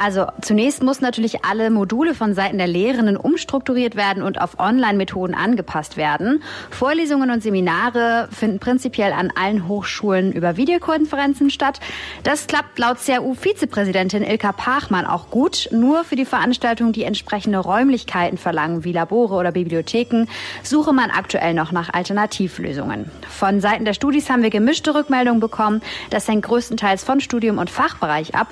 [0.00, 5.34] Also zunächst muss natürlich alle Module von Seiten der Lehrenden umstrukturiert werden und auf Online-Methoden
[5.34, 6.40] angepasst werden.
[6.70, 11.80] Vorlesungen und Seminare finden prinzipiell an allen Hochschulen über Videokonferenzen statt.
[12.22, 15.68] Das klappt laut CAU-Vizepräsidentin Ilka Pachmann auch gut.
[15.72, 20.26] Nur für die Veranstaltungen, die entsprechende Räumlichkeiten verlangen, wie Labore oder Bibliotheken,
[20.62, 23.10] suche man aktuell noch nach Alternativlösungen.
[23.28, 25.82] Von Seiten der Studis haben wir gemischte Rückmeldungen bekommen.
[26.10, 28.46] Das hängt größtenteils von Studium und Fachbereich ab.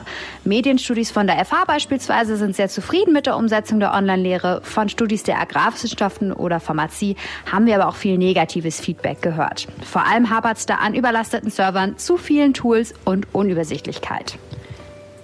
[0.44, 4.60] Medienstudis von der FH beispielsweise sind sehr zufrieden mit der Umsetzung der Online-Lehre.
[4.62, 7.16] Von Studis der Agrarwissenschaften oder Pharmazie
[7.50, 9.66] haben wir aber auch viel negatives Feedback gehört.
[9.84, 14.38] Vor allem hapert es da an überlasteten Servern, zu vielen Tools und Unübersichtlichkeit.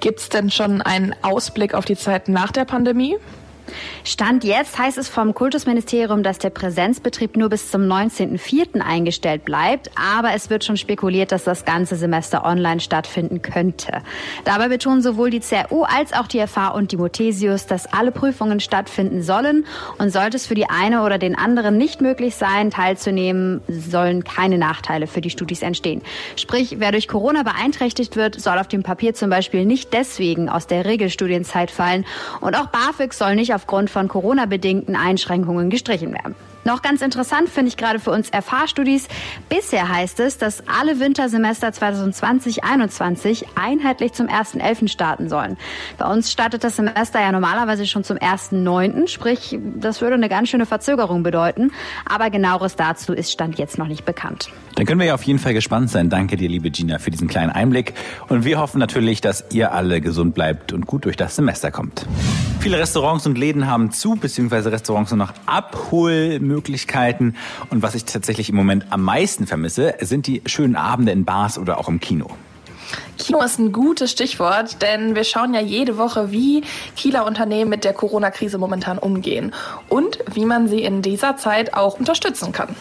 [0.01, 3.17] Gibt es denn schon einen Ausblick auf die Zeit nach der Pandemie?
[4.05, 8.81] Stand jetzt heißt es vom Kultusministerium, dass der Präsenzbetrieb nur bis zum 19.04.
[8.81, 14.03] eingestellt bleibt, aber es wird schon spekuliert, dass das ganze Semester online stattfinden könnte.
[14.45, 18.59] Dabei betonen sowohl die CRU als auch die FH und die Muthesius, dass alle Prüfungen
[18.59, 19.67] stattfinden sollen
[19.99, 24.59] und sollte es für die eine oder den anderen nicht möglich sein, teilzunehmen, sollen keine
[24.59, 26.03] Nachteile für die Studis entstehen.
[26.35, 30.67] Sprich, wer durch Corona beeinträchtigt wird, soll auf dem Papier zum Beispiel nicht deswegen aus
[30.67, 32.05] der Regelstudienzeit fallen
[32.41, 36.35] und auch BAföG soll nicht aufgrund von Corona-bedingten Einschränkungen gestrichen werden.
[36.65, 39.09] Noch ganz interessant finde ich gerade für uns FH-Studis.
[39.49, 44.89] Bisher heißt es, dass alle Wintersemester 2020-21 einheitlich zum 1.11.
[44.89, 45.57] starten sollen.
[45.99, 50.51] Bei uns startet das Semester ja normalerweise schon zum 1.9., sprich, das würde eine ganz
[50.51, 51.73] schöne Verzögerung bedeuten.
[52.07, 54.49] Aber genaueres dazu ist Stand jetzt noch nicht bekannt.
[54.77, 56.11] Dann können wir ja auf jeden Fall gespannt sein.
[56.11, 57.95] Danke dir, liebe Gina, für diesen kleinen Einblick.
[58.29, 62.07] Und wir hoffen natürlich, dass ihr alle gesund bleibt und gut durch das Semester kommt.
[62.61, 66.52] Viele Restaurants und Läden haben zu, beziehungsweise Restaurants nur noch Abholmöglichkeiten.
[67.71, 71.59] Und was ich tatsächlich im Moment am meisten vermisse, sind die schönen Abende in Bars
[71.59, 72.29] oder auch im Kino.
[73.19, 76.63] Kino ist ein gutes Stichwort, denn wir schauen ja jede Woche, wie
[76.97, 79.53] Kieler Unternehmen mit der Corona-Krise momentan umgehen
[79.89, 82.75] und wie man sie in dieser Zeit auch unterstützen kann.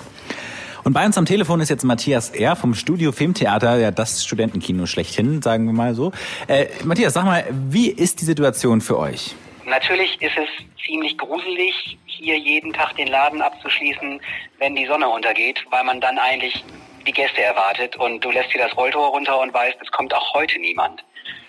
[0.83, 2.55] Und bei uns am Telefon ist jetzt Matthias R.
[2.55, 6.11] vom Studio Filmtheater, ja das Studentenkino schlechthin, sagen wir mal so.
[6.47, 9.35] Äh, Matthias, sag mal, wie ist die Situation für euch?
[9.65, 10.49] Natürlich ist es
[10.83, 14.21] ziemlich gruselig, hier jeden Tag den Laden abzuschließen,
[14.57, 16.63] wenn die Sonne untergeht, weil man dann eigentlich
[17.05, 20.33] die Gäste erwartet und du lässt dir das Rolltor runter und weißt, es kommt auch
[20.33, 21.03] heute niemand.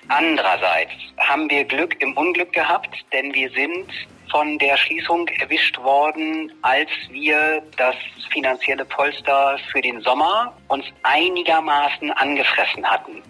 [0.08, 3.90] Andererseits haben wir Glück im Unglück gehabt, denn wir sind
[4.30, 7.94] von der Schließung erwischt worden, als wir das
[8.30, 13.22] finanzielle Polster für den Sommer uns einigermaßen angefressen hatten.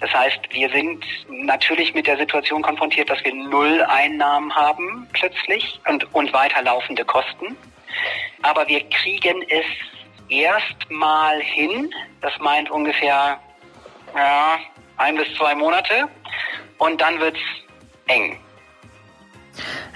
[0.00, 5.80] Das heißt, wir sind natürlich mit der Situation konfrontiert, dass wir null Einnahmen haben plötzlich
[5.88, 7.56] und, und weiterlaufende Kosten.
[8.42, 9.66] Aber wir kriegen es
[10.28, 11.92] erstmal hin.
[12.20, 13.40] Das meint ungefähr
[14.14, 14.58] ja,
[14.96, 16.08] ein bis zwei Monate.
[16.78, 17.40] Und dann wird's
[18.06, 18.38] eng.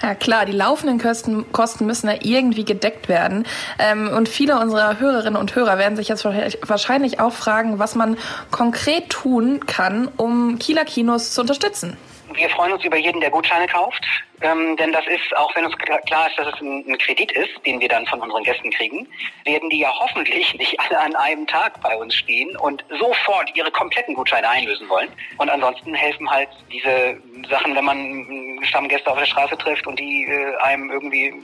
[0.03, 3.46] Ja klar, die laufenden Kosten, Kosten müssen ja irgendwie gedeckt werden.
[3.79, 8.16] Ähm, und viele unserer Hörerinnen und Hörer werden sich jetzt wahrscheinlich auch fragen, was man
[8.51, 11.96] konkret tun kann, um Kieler Kinos zu unterstützen.
[12.35, 14.05] Wir freuen uns über jeden, der Gutscheine kauft,
[14.40, 17.51] ähm, denn das ist, auch wenn uns klar ist, dass es ein, ein, Kredit ist,
[17.64, 19.09] den wir dann von unseren Gästen kriegen,
[19.45, 23.71] werden die ja hoffentlich nicht alle an einem Tag bei uns stehen und sofort ihre
[23.71, 25.09] kompletten Gutscheine einlösen wollen.
[25.38, 30.25] Und ansonsten helfen halt diese Sachen, wenn man Stammgäste auf der Straße trifft und die
[30.25, 31.35] äh, einem irgendwie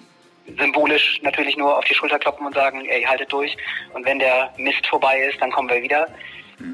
[0.56, 3.56] symbolisch natürlich nur auf die Schulter klopfen und sagen, ey, haltet durch.
[3.92, 6.06] Und wenn der Mist vorbei ist, dann kommen wir wieder.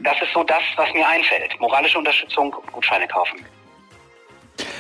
[0.03, 1.59] Das ist so das, was mir einfällt.
[1.61, 3.45] Moralische Unterstützung, Gutscheine kaufen.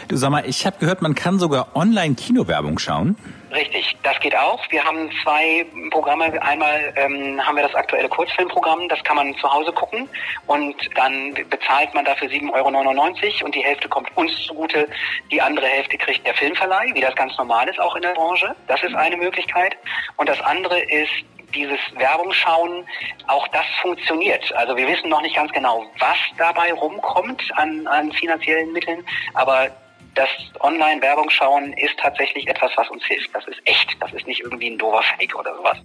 [0.08, 3.16] Du sag mal, ich habe gehört, man kann sogar online Kinowerbung schauen.
[3.54, 4.60] Richtig, das geht auch.
[4.70, 6.42] Wir haben zwei Programme.
[6.42, 10.08] Einmal ähm, haben wir das aktuelle Kurzfilmprogramm, das kann man zu Hause gucken
[10.46, 14.88] und dann bezahlt man dafür 7,99 Euro und die Hälfte kommt uns zugute,
[15.30, 18.54] die andere Hälfte kriegt der Filmverleih, wie das ganz normal ist auch in der Branche.
[18.66, 19.76] Das ist eine Möglichkeit.
[20.16, 21.12] Und das andere ist
[21.54, 22.84] dieses Werbung schauen,
[23.28, 24.52] auch das funktioniert.
[24.56, 29.70] Also wir wissen noch nicht ganz genau, was dabei rumkommt an, an finanziellen Mitteln, aber
[30.14, 30.28] das
[30.60, 33.34] Online-Werbung schauen ist tatsächlich etwas, was uns hilft.
[33.34, 33.96] Das ist echt.
[34.00, 35.78] Das ist nicht irgendwie ein doofer Fake oder sowas.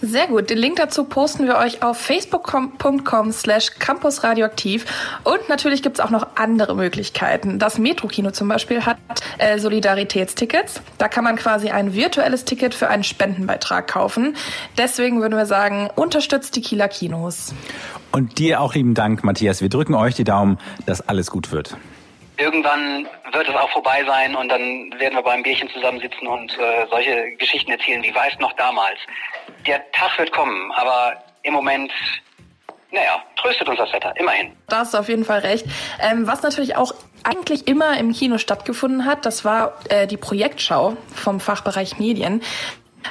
[0.00, 0.50] Sehr gut.
[0.50, 4.84] Den Link dazu posten wir euch auf facebook.com slash campusradioaktiv.
[5.24, 7.58] Und natürlich gibt es auch noch andere Möglichkeiten.
[7.58, 8.98] Das Metro-Kino zum Beispiel hat
[9.38, 10.82] äh, Solidaritätstickets.
[10.98, 14.36] Da kann man quasi ein virtuelles Ticket für einen Spendenbeitrag kaufen.
[14.76, 17.54] Deswegen würden wir sagen, unterstützt die Kieler Kinos.
[18.12, 19.62] Und dir auch lieben Dank, Matthias.
[19.62, 21.76] Wir drücken euch die Daumen, dass alles gut wird
[22.36, 26.86] irgendwann wird es auch vorbei sein und dann werden wir beim Bierchen zusammensitzen und äh,
[26.90, 28.98] solche Geschichten erzählen, wie weiß noch damals.
[29.66, 31.92] Der Tag wird kommen, aber im Moment
[32.94, 34.52] naja, tröstet uns das Wetter, immerhin.
[34.68, 35.66] Da hast du auf jeden Fall recht.
[36.00, 36.94] Ähm, was natürlich auch
[37.24, 42.40] eigentlich immer im Kino stattgefunden hat, das war äh, die Projektschau vom Fachbereich Medien.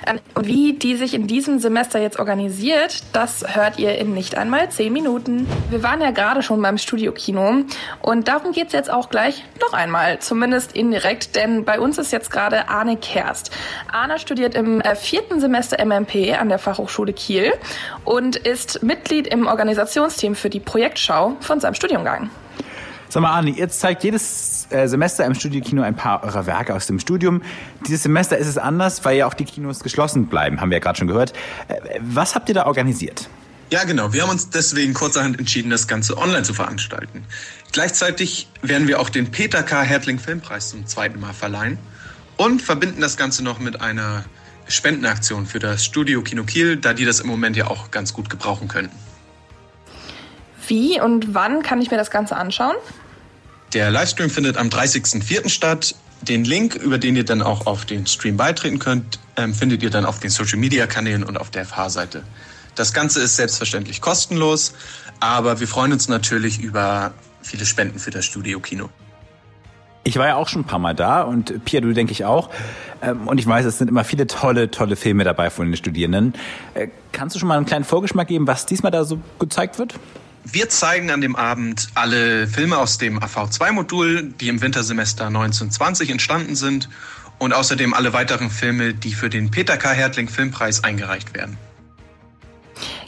[0.08, 4.38] Ähm, und wie die sich in diesem Semester jetzt organisiert, das hört ihr in nicht
[4.38, 5.47] einmal zehn Minuten.
[5.69, 7.63] Wir waren ja gerade schon beim Studiokino
[8.01, 12.12] und darum geht es jetzt auch gleich noch einmal, zumindest indirekt, denn bei uns ist
[12.12, 13.51] jetzt gerade Arne Kerst.
[13.91, 17.53] Arne studiert im äh, vierten Semester MMP an der Fachhochschule Kiel
[18.06, 22.29] und ist Mitglied im Organisationsteam für die Projektschau von seinem Studiengang.
[23.13, 26.88] Sag mal, Arne, jetzt zeigt jedes äh, Semester im Studiokino ein paar eurer Werke aus
[26.88, 27.43] dem Studium.
[27.86, 30.84] Dieses Semester ist es anders, weil ja auch die Kinos geschlossen bleiben, haben wir ja
[30.84, 31.32] gerade schon gehört.
[31.67, 33.30] Äh, was habt ihr da organisiert?
[33.69, 34.13] Ja, genau.
[34.13, 37.23] Wir haben uns deswegen kurzerhand entschieden, das Ganze online zu veranstalten.
[37.71, 39.84] Gleichzeitig werden wir auch den Peter K.
[39.84, 41.78] Hertling Filmpreis zum zweiten Mal verleihen
[42.38, 44.26] und verbinden das Ganze noch mit einer
[44.67, 48.32] Spendenaktion für das Studio Kino Kiel, da die das im Moment ja auch ganz gut
[48.32, 48.97] gebrauchen könnten.
[50.67, 52.76] Wie und wann kann ich mir das Ganze anschauen?
[53.73, 55.49] Der Livestream findet am 30.04.
[55.49, 55.95] statt.
[56.21, 59.89] Den Link, über den ihr dann auch auf den Stream beitreten könnt, ähm, findet ihr
[59.89, 62.23] dann auf den Social Media Kanälen und auf der FH-Seite.
[62.75, 64.73] Das Ganze ist selbstverständlich kostenlos,
[65.19, 68.89] aber wir freuen uns natürlich über viele Spenden für das Studio Kino.
[70.05, 72.49] Ich war ja auch schon ein paar Mal da und Pia, du denke ich auch.
[73.01, 76.33] Ähm, und ich weiß, es sind immer viele tolle, tolle Filme dabei von den Studierenden.
[76.75, 79.95] Äh, kannst du schon mal einen kleinen Vorgeschmack geben, was diesmal da so gezeigt wird?
[80.45, 86.56] Wir zeigen an dem Abend alle Filme aus dem AV2-Modul, die im Wintersemester 1920 entstanden
[86.56, 86.89] sind
[87.39, 89.91] und außerdem alle weiteren Filme, die für den Peter K.
[89.91, 91.58] Hertling Filmpreis eingereicht werden.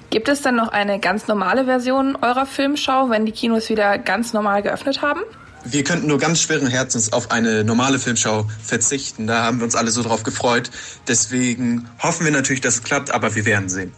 [0.10, 4.32] Gibt es dann noch eine ganz normale Version eurer Filmschau, wenn die Kinos wieder ganz
[4.32, 5.22] normal geöffnet haben?
[5.66, 9.28] Wir könnten nur ganz schweren Herzens auf eine normale Filmschau verzichten.
[9.28, 10.70] Da haben wir uns alle so drauf gefreut.
[11.08, 13.92] Deswegen hoffen wir natürlich, dass es klappt, aber wir werden sehen.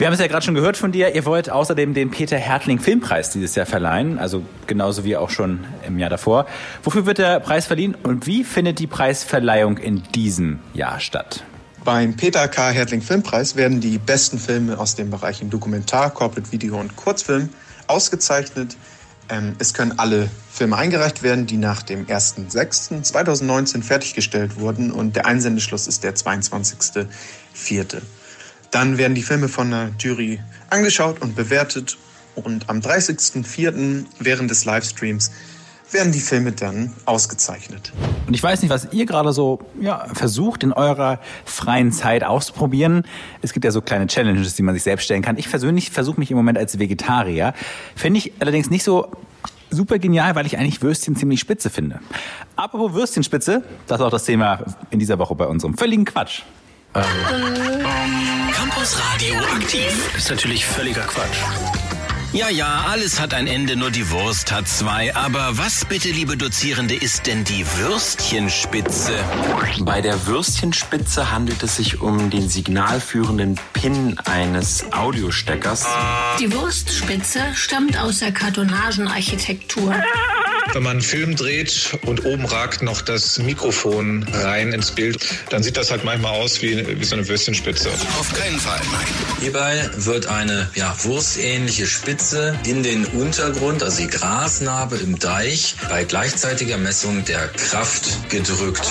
[0.00, 1.14] Wir haben es ja gerade schon gehört von dir.
[1.14, 5.66] Ihr wollt außerdem den Peter Hertling Filmpreis dieses Jahr verleihen, also genauso wie auch schon
[5.86, 6.46] im Jahr davor.
[6.82, 11.44] Wofür wird der Preis verliehen und wie findet die Preisverleihung in diesem Jahr statt?
[11.84, 12.70] Beim Peter K.
[12.70, 17.50] Hertling Filmpreis werden die besten Filme aus den Bereichen Dokumentar, Corporate Video und Kurzfilm
[17.86, 18.78] ausgezeichnet.
[19.28, 25.26] Ähm, es können alle Filme eingereicht werden, die nach dem 1.6.2019 fertiggestellt wurden und der
[25.26, 28.00] Einsendeschluss ist der 22.04.
[28.70, 31.98] Dann werden die Filme von der Jury angeschaut und bewertet.
[32.36, 34.04] Und am 30.04.
[34.20, 35.32] während des Livestreams
[35.92, 37.92] werden die Filme dann ausgezeichnet.
[38.26, 43.02] Und ich weiß nicht, was ihr gerade so ja, versucht, in eurer freien Zeit auszuprobieren.
[43.42, 45.36] Es gibt ja so kleine Challenges, die man sich selbst stellen kann.
[45.36, 47.54] Ich persönlich versuche mich im Moment als Vegetarier.
[47.96, 49.10] Finde ich allerdings nicht so
[49.70, 52.00] super genial, weil ich eigentlich Würstchen ziemlich spitze finde.
[52.56, 56.42] Apropos Würstchenspitze, das ist auch das Thema in dieser Woche bei unserem völligen Quatsch.
[56.94, 57.02] Ähm.
[58.52, 60.16] Campus Radio aktiv.
[60.16, 61.38] ist natürlich völliger Quatsch.
[62.32, 65.14] Ja, ja, alles hat ein Ende, nur die Wurst hat zwei.
[65.16, 69.12] Aber was bitte, liebe Dozierende, ist denn die Würstchenspitze?
[69.80, 75.86] Bei der Würstchenspitze handelt es sich um den signalführenden Pin eines Audiosteckers.
[76.38, 79.92] Die Wurstspitze stammt aus der Kartonagenarchitektur.
[80.72, 85.18] Wenn man einen Film dreht und oben ragt noch das Mikrofon rein ins Bild,
[85.50, 87.88] dann sieht das halt manchmal aus wie, wie so eine Würstchenspitze.
[88.18, 89.06] Auf keinen Fall, nein.
[89.40, 96.04] Hierbei wird eine ja, wurstähnliche Spitze in den Untergrund, also die Grasnarbe im Deich, bei
[96.04, 98.86] gleichzeitiger Messung der Kraft gedrückt.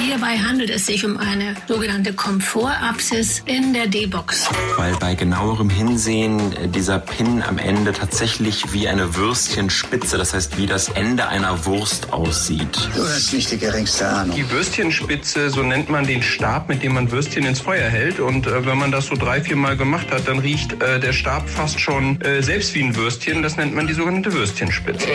[0.00, 4.48] Hierbei handelt es sich um eine sogenannte Komfortabszess in der D-Box.
[4.76, 10.66] Weil bei genauerem Hinsehen dieser Pin am Ende tatsächlich wie eine Würstchenspitze, das heißt wie
[10.66, 12.90] das Ende einer Wurst aussieht.
[12.94, 14.36] Du hast nicht die geringste Ahnung.
[14.36, 18.20] Die Würstchenspitze, so nennt man den Stab, mit dem man Würstchen ins Feuer hält.
[18.20, 21.14] Und äh, wenn man das so drei, vier Mal gemacht hat, dann riecht äh, der
[21.14, 23.42] Stab fast schon äh, selbst wie ein Würstchen.
[23.42, 25.06] Das nennt man die sogenannte Würstchenspitze.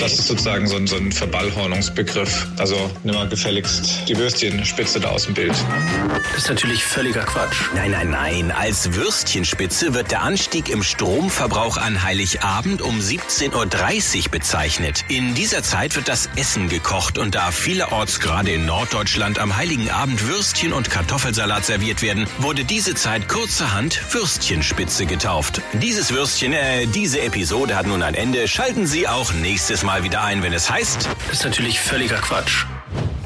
[0.00, 2.48] Das ist sozusagen so ein, so ein Verballhornungsbegriff.
[2.58, 5.54] Also nimm mal gefälligst die Würstchenspitze da aus dem Bild.
[6.34, 7.56] Das ist natürlich völliger Quatsch.
[7.74, 8.52] Nein, nein, nein.
[8.52, 13.54] Als Würstchenspitze wird der Anstieg im Stromverbrauch an Heiligabend um 17.30
[14.26, 15.06] Uhr bezeichnet.
[15.12, 19.90] In dieser Zeit wird das Essen gekocht und da vielerorts gerade in Norddeutschland am Heiligen
[19.90, 25.60] Abend Würstchen und Kartoffelsalat serviert werden, wurde diese Zeit kurzerhand Würstchenspitze getauft.
[25.74, 28.48] Dieses Würstchen, äh, diese Episode hat nun ein Ende.
[28.48, 31.06] Schalten Sie auch nächstes Mal wieder ein, wenn es heißt.
[31.28, 32.64] Das ist natürlich völliger Quatsch.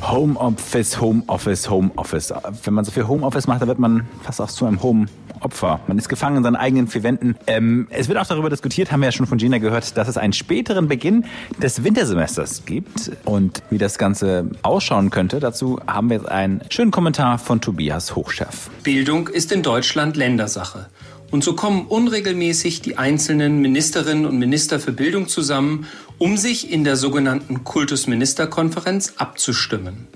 [0.03, 2.33] Homeoffice, Homeoffice, Homeoffice.
[2.65, 5.81] Wenn man so viel Homeoffice macht, dann wird man fast auch zu einem Home-Opfer.
[5.87, 7.37] Man ist gefangen in seinen eigenen vier Wänden.
[7.47, 10.17] Ähm, es wird auch darüber diskutiert, haben wir ja schon von Gina gehört, dass es
[10.17, 11.25] einen späteren Beginn
[11.63, 13.13] des Wintersemesters gibt.
[13.25, 18.15] Und wie das Ganze ausschauen könnte, dazu haben wir jetzt einen schönen Kommentar von Tobias
[18.15, 18.71] Hochschärf.
[18.83, 20.87] Bildung ist in Deutschland Ländersache.
[21.31, 25.87] Und so kommen unregelmäßig die einzelnen Ministerinnen und Minister für Bildung zusammen,
[26.19, 30.07] um sich in der sogenannten Kultusministerkonferenz abzustimmen.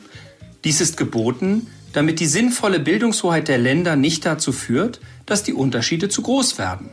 [0.64, 6.08] Dies ist geboten, damit die sinnvolle Bildungshoheit der Länder nicht dazu führt, dass die Unterschiede
[6.08, 6.90] zu groß werden.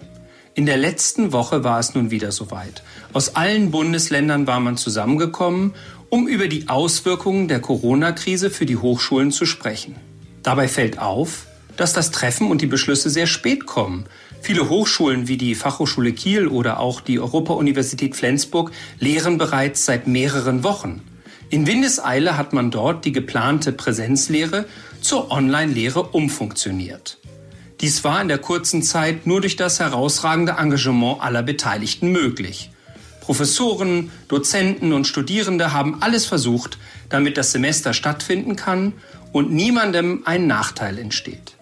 [0.56, 2.82] In der letzten Woche war es nun wieder soweit.
[3.14, 5.76] Aus allen Bundesländern war man zusammengekommen,
[6.10, 9.96] um über die Auswirkungen der Corona-Krise für die Hochschulen zu sprechen.
[10.42, 11.47] Dabei fällt auf,
[11.78, 14.06] dass das Treffen und die Beschlüsse sehr spät kommen.
[14.42, 20.64] Viele Hochschulen wie die Fachhochschule Kiel oder auch die Europa-Universität Flensburg lehren bereits seit mehreren
[20.64, 21.02] Wochen.
[21.50, 24.66] In Windeseile hat man dort die geplante Präsenzlehre
[25.00, 27.20] zur Online-Lehre umfunktioniert.
[27.80, 32.72] Dies war in der kurzen Zeit nur durch das herausragende Engagement aller Beteiligten möglich.
[33.22, 36.78] Professoren, Dozenten und Studierende haben alles versucht,
[37.10, 38.94] damit das Semester stattfinden kann
[39.32, 41.57] und niemandem ein Nachteil entsteht.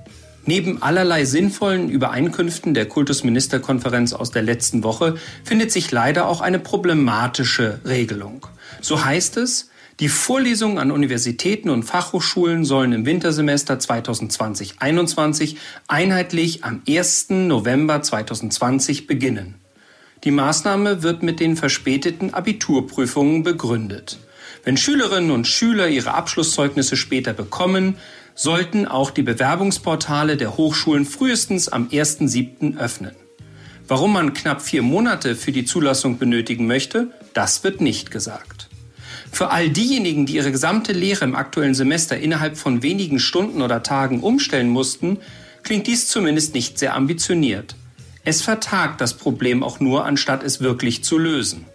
[0.47, 6.59] Neben allerlei sinnvollen Übereinkünften der Kultusministerkonferenz aus der letzten Woche findet sich leider auch eine
[6.59, 8.45] problematische Regelung.
[8.81, 15.55] So heißt es, die Vorlesungen an Universitäten und Fachhochschulen sollen im Wintersemester 2020-21
[15.87, 17.29] einheitlich am 1.
[17.29, 19.55] November 2020 beginnen.
[20.25, 24.19] Die Maßnahme wird mit den verspäteten Abiturprüfungen begründet.
[24.65, 27.95] Wenn Schülerinnen und Schüler ihre Abschlusszeugnisse später bekommen,
[28.35, 32.77] sollten auch die Bewerbungsportale der Hochschulen frühestens am 1.7.
[32.77, 33.15] öffnen.
[33.87, 38.69] Warum man knapp vier Monate für die Zulassung benötigen möchte, das wird nicht gesagt.
[39.31, 43.83] Für all diejenigen, die ihre gesamte Lehre im aktuellen Semester innerhalb von wenigen Stunden oder
[43.83, 45.19] Tagen umstellen mussten,
[45.63, 47.75] klingt dies zumindest nicht sehr ambitioniert.
[48.23, 51.65] Es vertagt das Problem auch nur, anstatt es wirklich zu lösen.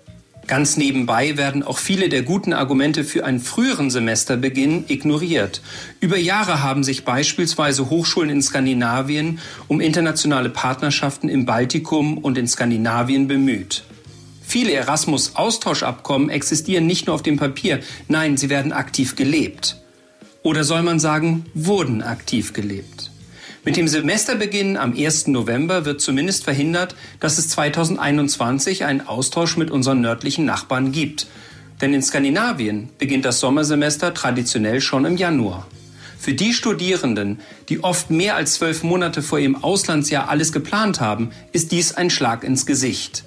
[0.51, 5.63] Ganz nebenbei werden auch viele der guten Argumente für einen früheren Semesterbeginn ignoriert.
[6.01, 12.49] Über Jahre haben sich beispielsweise Hochschulen in Skandinavien um internationale Partnerschaften im Baltikum und in
[12.49, 13.85] Skandinavien bemüht.
[14.43, 19.77] Viele Erasmus-Austauschabkommen existieren nicht nur auf dem Papier, nein, sie werden aktiv gelebt.
[20.43, 23.10] Oder soll man sagen, wurden aktiv gelebt.
[23.63, 25.27] Mit dem Semesterbeginn am 1.
[25.27, 31.27] November wird zumindest verhindert, dass es 2021 einen Austausch mit unseren nördlichen Nachbarn gibt.
[31.83, 35.67] Denn in Skandinavien beginnt das Sommersemester traditionell schon im Januar.
[36.19, 41.31] Für die Studierenden, die oft mehr als zwölf Monate vor ihrem Auslandsjahr alles geplant haben,
[41.53, 43.25] ist dies ein Schlag ins Gesicht.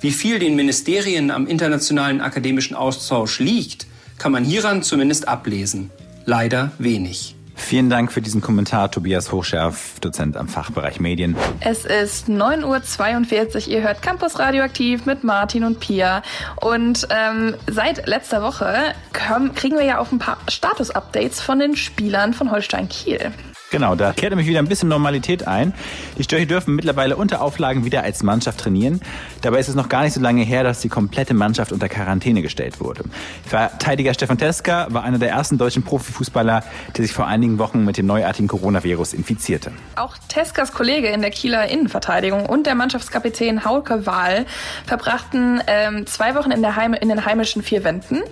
[0.00, 3.86] Wie viel den Ministerien am internationalen akademischen Austausch liegt,
[4.18, 5.90] kann man hieran zumindest ablesen.
[6.24, 7.35] Leider wenig.
[7.56, 11.34] Vielen Dank für diesen Kommentar, Tobias Hochschärf, Dozent am Fachbereich Medien.
[11.60, 16.22] Es ist 9.42 Uhr, ihr hört Campus Radioaktiv mit Martin und Pia.
[16.60, 22.34] Und ähm, seit letzter Woche kriegen wir ja auch ein paar Status-Updates von den Spielern
[22.34, 23.32] von Holstein Kiel.
[23.76, 25.74] Genau, da kehrt nämlich wieder ein bisschen Normalität ein.
[26.16, 29.02] Die Störche dürfen mittlerweile unter Auflagen wieder als Mannschaft trainieren.
[29.42, 32.40] Dabei ist es noch gar nicht so lange her, dass die komplette Mannschaft unter Quarantäne
[32.40, 33.04] gestellt wurde.
[33.44, 36.64] Verteidiger Stefan Teska war einer der ersten deutschen Profifußballer,
[36.96, 39.72] der sich vor einigen Wochen mit dem neuartigen Coronavirus infizierte.
[39.96, 44.46] Auch Teskas Kollege in der Kieler Innenverteidigung und der Mannschaftskapitän Hauke Wahl
[44.86, 48.22] verbrachten ähm, zwei Wochen in, der Heim in den heimischen vier Wänden.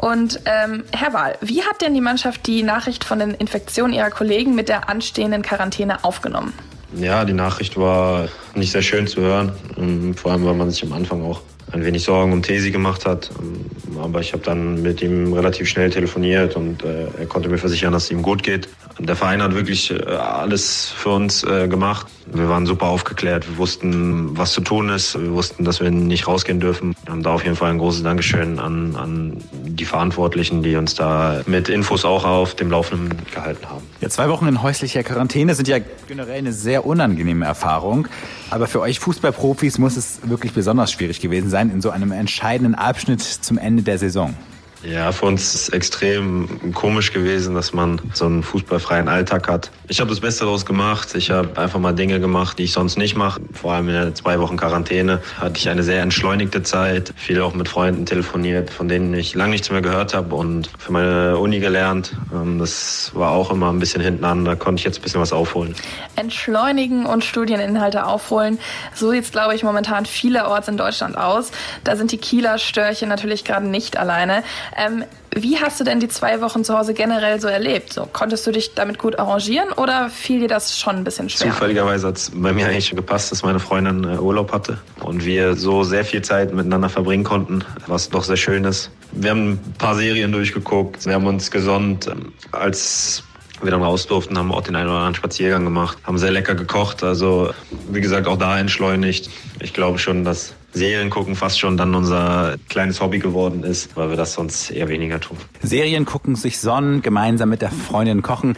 [0.00, 4.10] Und ähm, Herr Wahl, wie hat denn die Mannschaft die Nachricht von den Infektionen ihrer
[4.10, 6.52] Kollegen mit der anstehenden Quarantäne aufgenommen?
[6.96, 9.52] Ja, die Nachricht war nicht sehr schön zu hören.
[9.76, 11.40] Ähm, vor allem, weil man sich am Anfang auch
[11.72, 13.30] ein wenig Sorgen um Tesi gemacht hat.
[13.40, 17.58] Ähm, aber ich habe dann mit ihm relativ schnell telefoniert und äh, er konnte mir
[17.58, 18.68] versichern, dass es ihm gut geht.
[18.98, 22.06] Der Verein hat wirklich äh, alles für uns äh, gemacht.
[22.32, 23.48] Wir waren super aufgeklärt.
[23.48, 25.20] Wir wussten, was zu tun ist.
[25.20, 26.94] Wir wussten, dass wir nicht rausgehen dürfen.
[27.08, 31.42] Und da auf jeden Fall ein großes Dankeschön an, an die Verantwortlichen, die uns da
[31.46, 33.82] mit Infos auch auf dem Laufenden gehalten haben.
[34.00, 38.08] Ja, zwei Wochen in häuslicher Quarantäne sind ja generell eine sehr unangenehme Erfahrung.
[38.50, 42.74] Aber für euch Fußballprofis muss es wirklich besonders schwierig gewesen sein in so einem entscheidenden
[42.74, 44.34] Abschnitt zum Ende der Saison.
[44.82, 49.70] Ja, für uns ist es extrem komisch gewesen, dass man so einen fußballfreien Alltag hat.
[49.88, 51.14] Ich habe das Beste daraus gemacht.
[51.14, 53.42] Ich habe einfach mal Dinge gemacht, die ich sonst nicht mache.
[53.52, 57.12] Vor allem in der zwei Wochen Quarantäne hatte ich eine sehr entschleunigte Zeit.
[57.16, 60.92] Viel auch mit Freunden telefoniert, von denen ich lange nichts mehr gehört habe und für
[60.92, 62.16] meine Uni gelernt.
[62.32, 64.46] Ähm, das war auch immer ein bisschen hinten an.
[64.46, 65.74] Da konnte ich jetzt ein bisschen was aufholen.
[66.16, 68.58] Entschleunigen und Studieninhalte aufholen.
[68.94, 71.50] So sieht es, glaube ich, momentan vielerorts in Deutschland aus.
[71.84, 74.42] Da sind die Kieler Störche natürlich gerade nicht alleine.
[74.76, 75.04] Ähm,
[75.34, 77.92] wie hast du denn die zwei Wochen zu Hause generell so erlebt?
[77.92, 81.52] So, konntest du dich damit gut arrangieren oder fiel dir das schon ein bisschen schwer?
[81.52, 85.24] Zufälligerweise hat es bei mir eigentlich schon gepasst, dass meine Freundin äh, Urlaub hatte und
[85.24, 88.90] wir so sehr viel Zeit miteinander verbringen konnten, was doch sehr schön ist.
[89.12, 92.06] Wir haben ein paar Serien durchgeguckt, wir haben uns gesonnt.
[92.06, 93.22] Ähm, als
[93.62, 96.54] wir dann raus durften, haben auch den einen oder anderen Spaziergang gemacht, haben sehr lecker
[96.54, 97.02] gekocht.
[97.04, 97.52] Also
[97.90, 99.30] wie gesagt, auch da entschleunigt.
[99.60, 104.10] Ich glaube schon, dass Serien gucken fast schon dann unser kleines Hobby geworden ist, weil
[104.10, 105.36] wir das sonst eher weniger tun.
[105.62, 108.56] Serien gucken, sich sonnen, gemeinsam mit der Freundin kochen.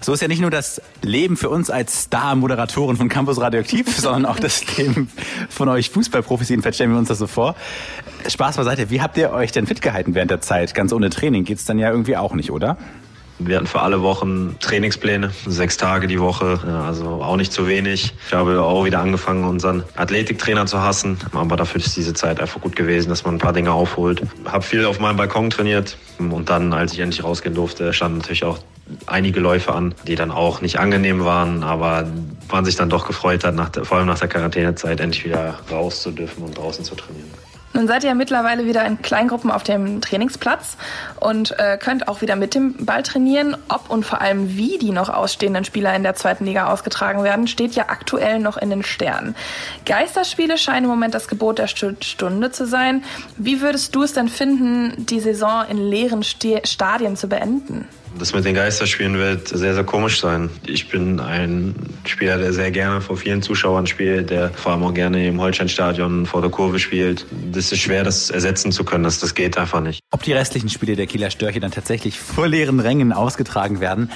[0.00, 4.26] So ist ja nicht nur das Leben für uns als Star-Moderatoren von Campus Radioaktiv, sondern
[4.26, 5.10] auch das Leben
[5.48, 6.50] von euch Fußballprofis.
[6.50, 7.56] Jedenfalls stellen wir uns das so vor.
[8.28, 8.90] Spaß beiseite.
[8.90, 10.74] Wie habt ihr euch denn fit gehalten während der Zeit?
[10.74, 12.76] Ganz ohne Training geht's dann ja irgendwie auch nicht, oder?
[13.38, 18.14] Wir hatten für alle Wochen Trainingspläne, sechs Tage die Woche, also auch nicht zu wenig.
[18.26, 22.60] Ich habe auch wieder angefangen, unseren Athletiktrainer zu hassen, aber dafür ist diese Zeit einfach
[22.60, 24.22] gut gewesen, dass man ein paar Dinge aufholt.
[24.44, 28.44] Habe viel auf meinem Balkon trainiert und dann, als ich endlich rausgehen durfte, standen natürlich
[28.44, 28.58] auch
[29.06, 32.06] einige Läufe an, die dann auch nicht angenehm waren, aber
[32.52, 35.58] man sich dann doch gefreut hat, nach der, vor allem nach der Quarantänezeit endlich wieder
[35.70, 37.30] raus zu dürfen und draußen zu trainieren.
[37.74, 40.76] Nun seid ihr mittlerweile wieder in Kleingruppen auf dem Trainingsplatz
[41.18, 43.56] und äh, könnt auch wieder mit dem Ball trainieren.
[43.68, 47.48] Ob und vor allem wie die noch ausstehenden Spieler in der zweiten Liga ausgetragen werden,
[47.48, 49.34] steht ja aktuell noch in den Sternen.
[49.86, 53.02] Geisterspiele scheinen im Moment das Gebot der Stunde zu sein.
[53.36, 57.88] Wie würdest du es denn finden, die Saison in leeren Stadien zu beenden?
[58.18, 60.48] Das mit den Geisterspielen wird sehr, sehr komisch sein.
[60.66, 64.94] Ich bin ein Spieler, der sehr gerne vor vielen Zuschauern spielt, der vor allem auch
[64.94, 67.26] gerne im Holsteinstadion vor der Kurve spielt.
[67.50, 69.02] Das ist schwer, das ersetzen zu können.
[69.02, 70.00] Das, das geht einfach nicht.
[70.12, 74.10] Ob die restlichen Spiele der Kieler Störche dann tatsächlich vor leeren Rängen ausgetragen werden,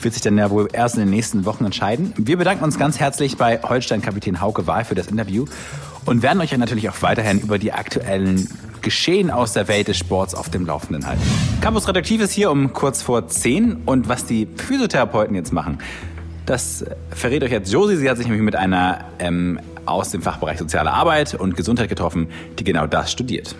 [0.00, 2.14] wird sich dann ja wohl erst in den nächsten Wochen entscheiden.
[2.16, 5.44] Wir bedanken uns ganz herzlich bei Holstein-Kapitän Hauke Wahl für das Interview
[6.06, 8.48] und werden euch ja natürlich auch weiterhin über die aktuellen
[8.82, 11.22] Geschehen aus der Welt des Sports auf dem Laufenden halten.
[11.60, 15.78] Campus Redaktiv ist hier um kurz vor 10 und was die Physiotherapeuten jetzt machen,
[16.46, 17.96] das verrät euch jetzt Josie.
[17.96, 22.28] Sie hat sich nämlich mit einer ähm, aus dem Fachbereich Soziale Arbeit und Gesundheit getroffen,
[22.58, 23.54] die genau das studiert.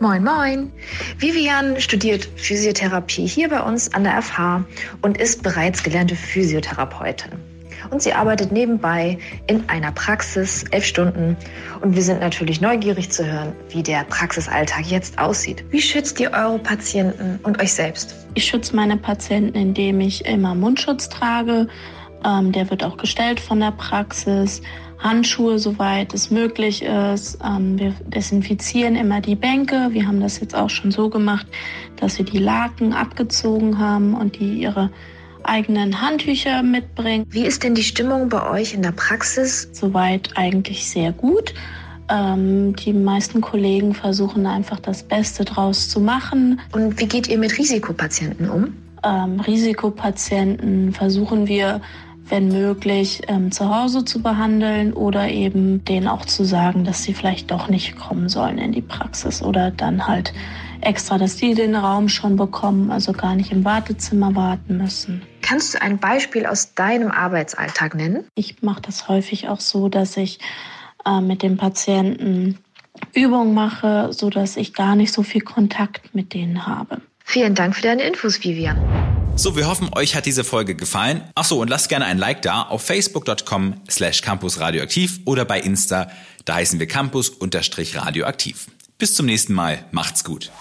[0.00, 0.72] Moin, moin.
[1.18, 4.64] Vivian studiert Physiotherapie hier bei uns an der FH
[5.02, 7.51] und ist bereits gelernte Physiotherapeutin
[7.90, 11.36] und sie arbeitet nebenbei in einer Praxis elf Stunden.
[11.80, 15.64] Und wir sind natürlich neugierig zu hören, wie der Praxisalltag jetzt aussieht.
[15.70, 18.14] Wie schützt ihr eure Patienten und euch selbst?
[18.34, 21.68] Ich schütze meine Patienten, indem ich immer Mundschutz trage.
[22.24, 24.62] Ähm, der wird auch gestellt von der Praxis.
[25.02, 27.38] Handschuhe, soweit es möglich ist.
[27.44, 29.88] Ähm, wir desinfizieren immer die Bänke.
[29.90, 31.46] Wir haben das jetzt auch schon so gemacht,
[31.96, 34.90] dass wir die Laken abgezogen haben und die ihre
[35.44, 37.26] eigenen Handtücher mitbringen.
[37.30, 39.68] Wie ist denn die Stimmung bei euch in der Praxis?
[39.72, 41.54] Soweit eigentlich sehr gut.
[42.08, 46.60] Ähm, die meisten Kollegen versuchen einfach das Beste draus zu machen.
[46.72, 48.74] Und wie geht ihr mit Risikopatienten um?
[49.04, 51.80] Ähm, Risikopatienten versuchen wir,
[52.28, 57.14] wenn möglich, ähm, zu Hause zu behandeln oder eben denen auch zu sagen, dass sie
[57.14, 60.32] vielleicht doch nicht kommen sollen in die Praxis oder dann halt
[60.82, 65.22] extra, dass die den Raum schon bekommen, also gar nicht im Wartezimmer warten müssen.
[65.40, 68.24] Kannst du ein Beispiel aus deinem Arbeitsalltag nennen?
[68.34, 70.38] Ich mache das häufig auch so, dass ich
[71.04, 72.58] äh, mit dem Patienten
[73.14, 77.00] Übungen mache, sodass ich gar nicht so viel Kontakt mit denen habe.
[77.24, 78.78] Vielen Dank für deine Infos, Vivian.
[79.34, 81.22] So, wir hoffen, euch hat diese Folge gefallen.
[81.34, 86.10] Ach so, und lasst gerne ein Like da auf facebook.com slash campusradioaktiv oder bei Insta,
[86.44, 88.66] da heißen wir campus-radioaktiv.
[89.02, 89.84] Bis zum nächsten Mal.
[89.90, 90.52] Macht's gut.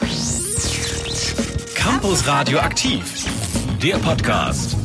[1.76, 3.04] Campus Radioaktiv.
[3.84, 4.76] Der Podcast.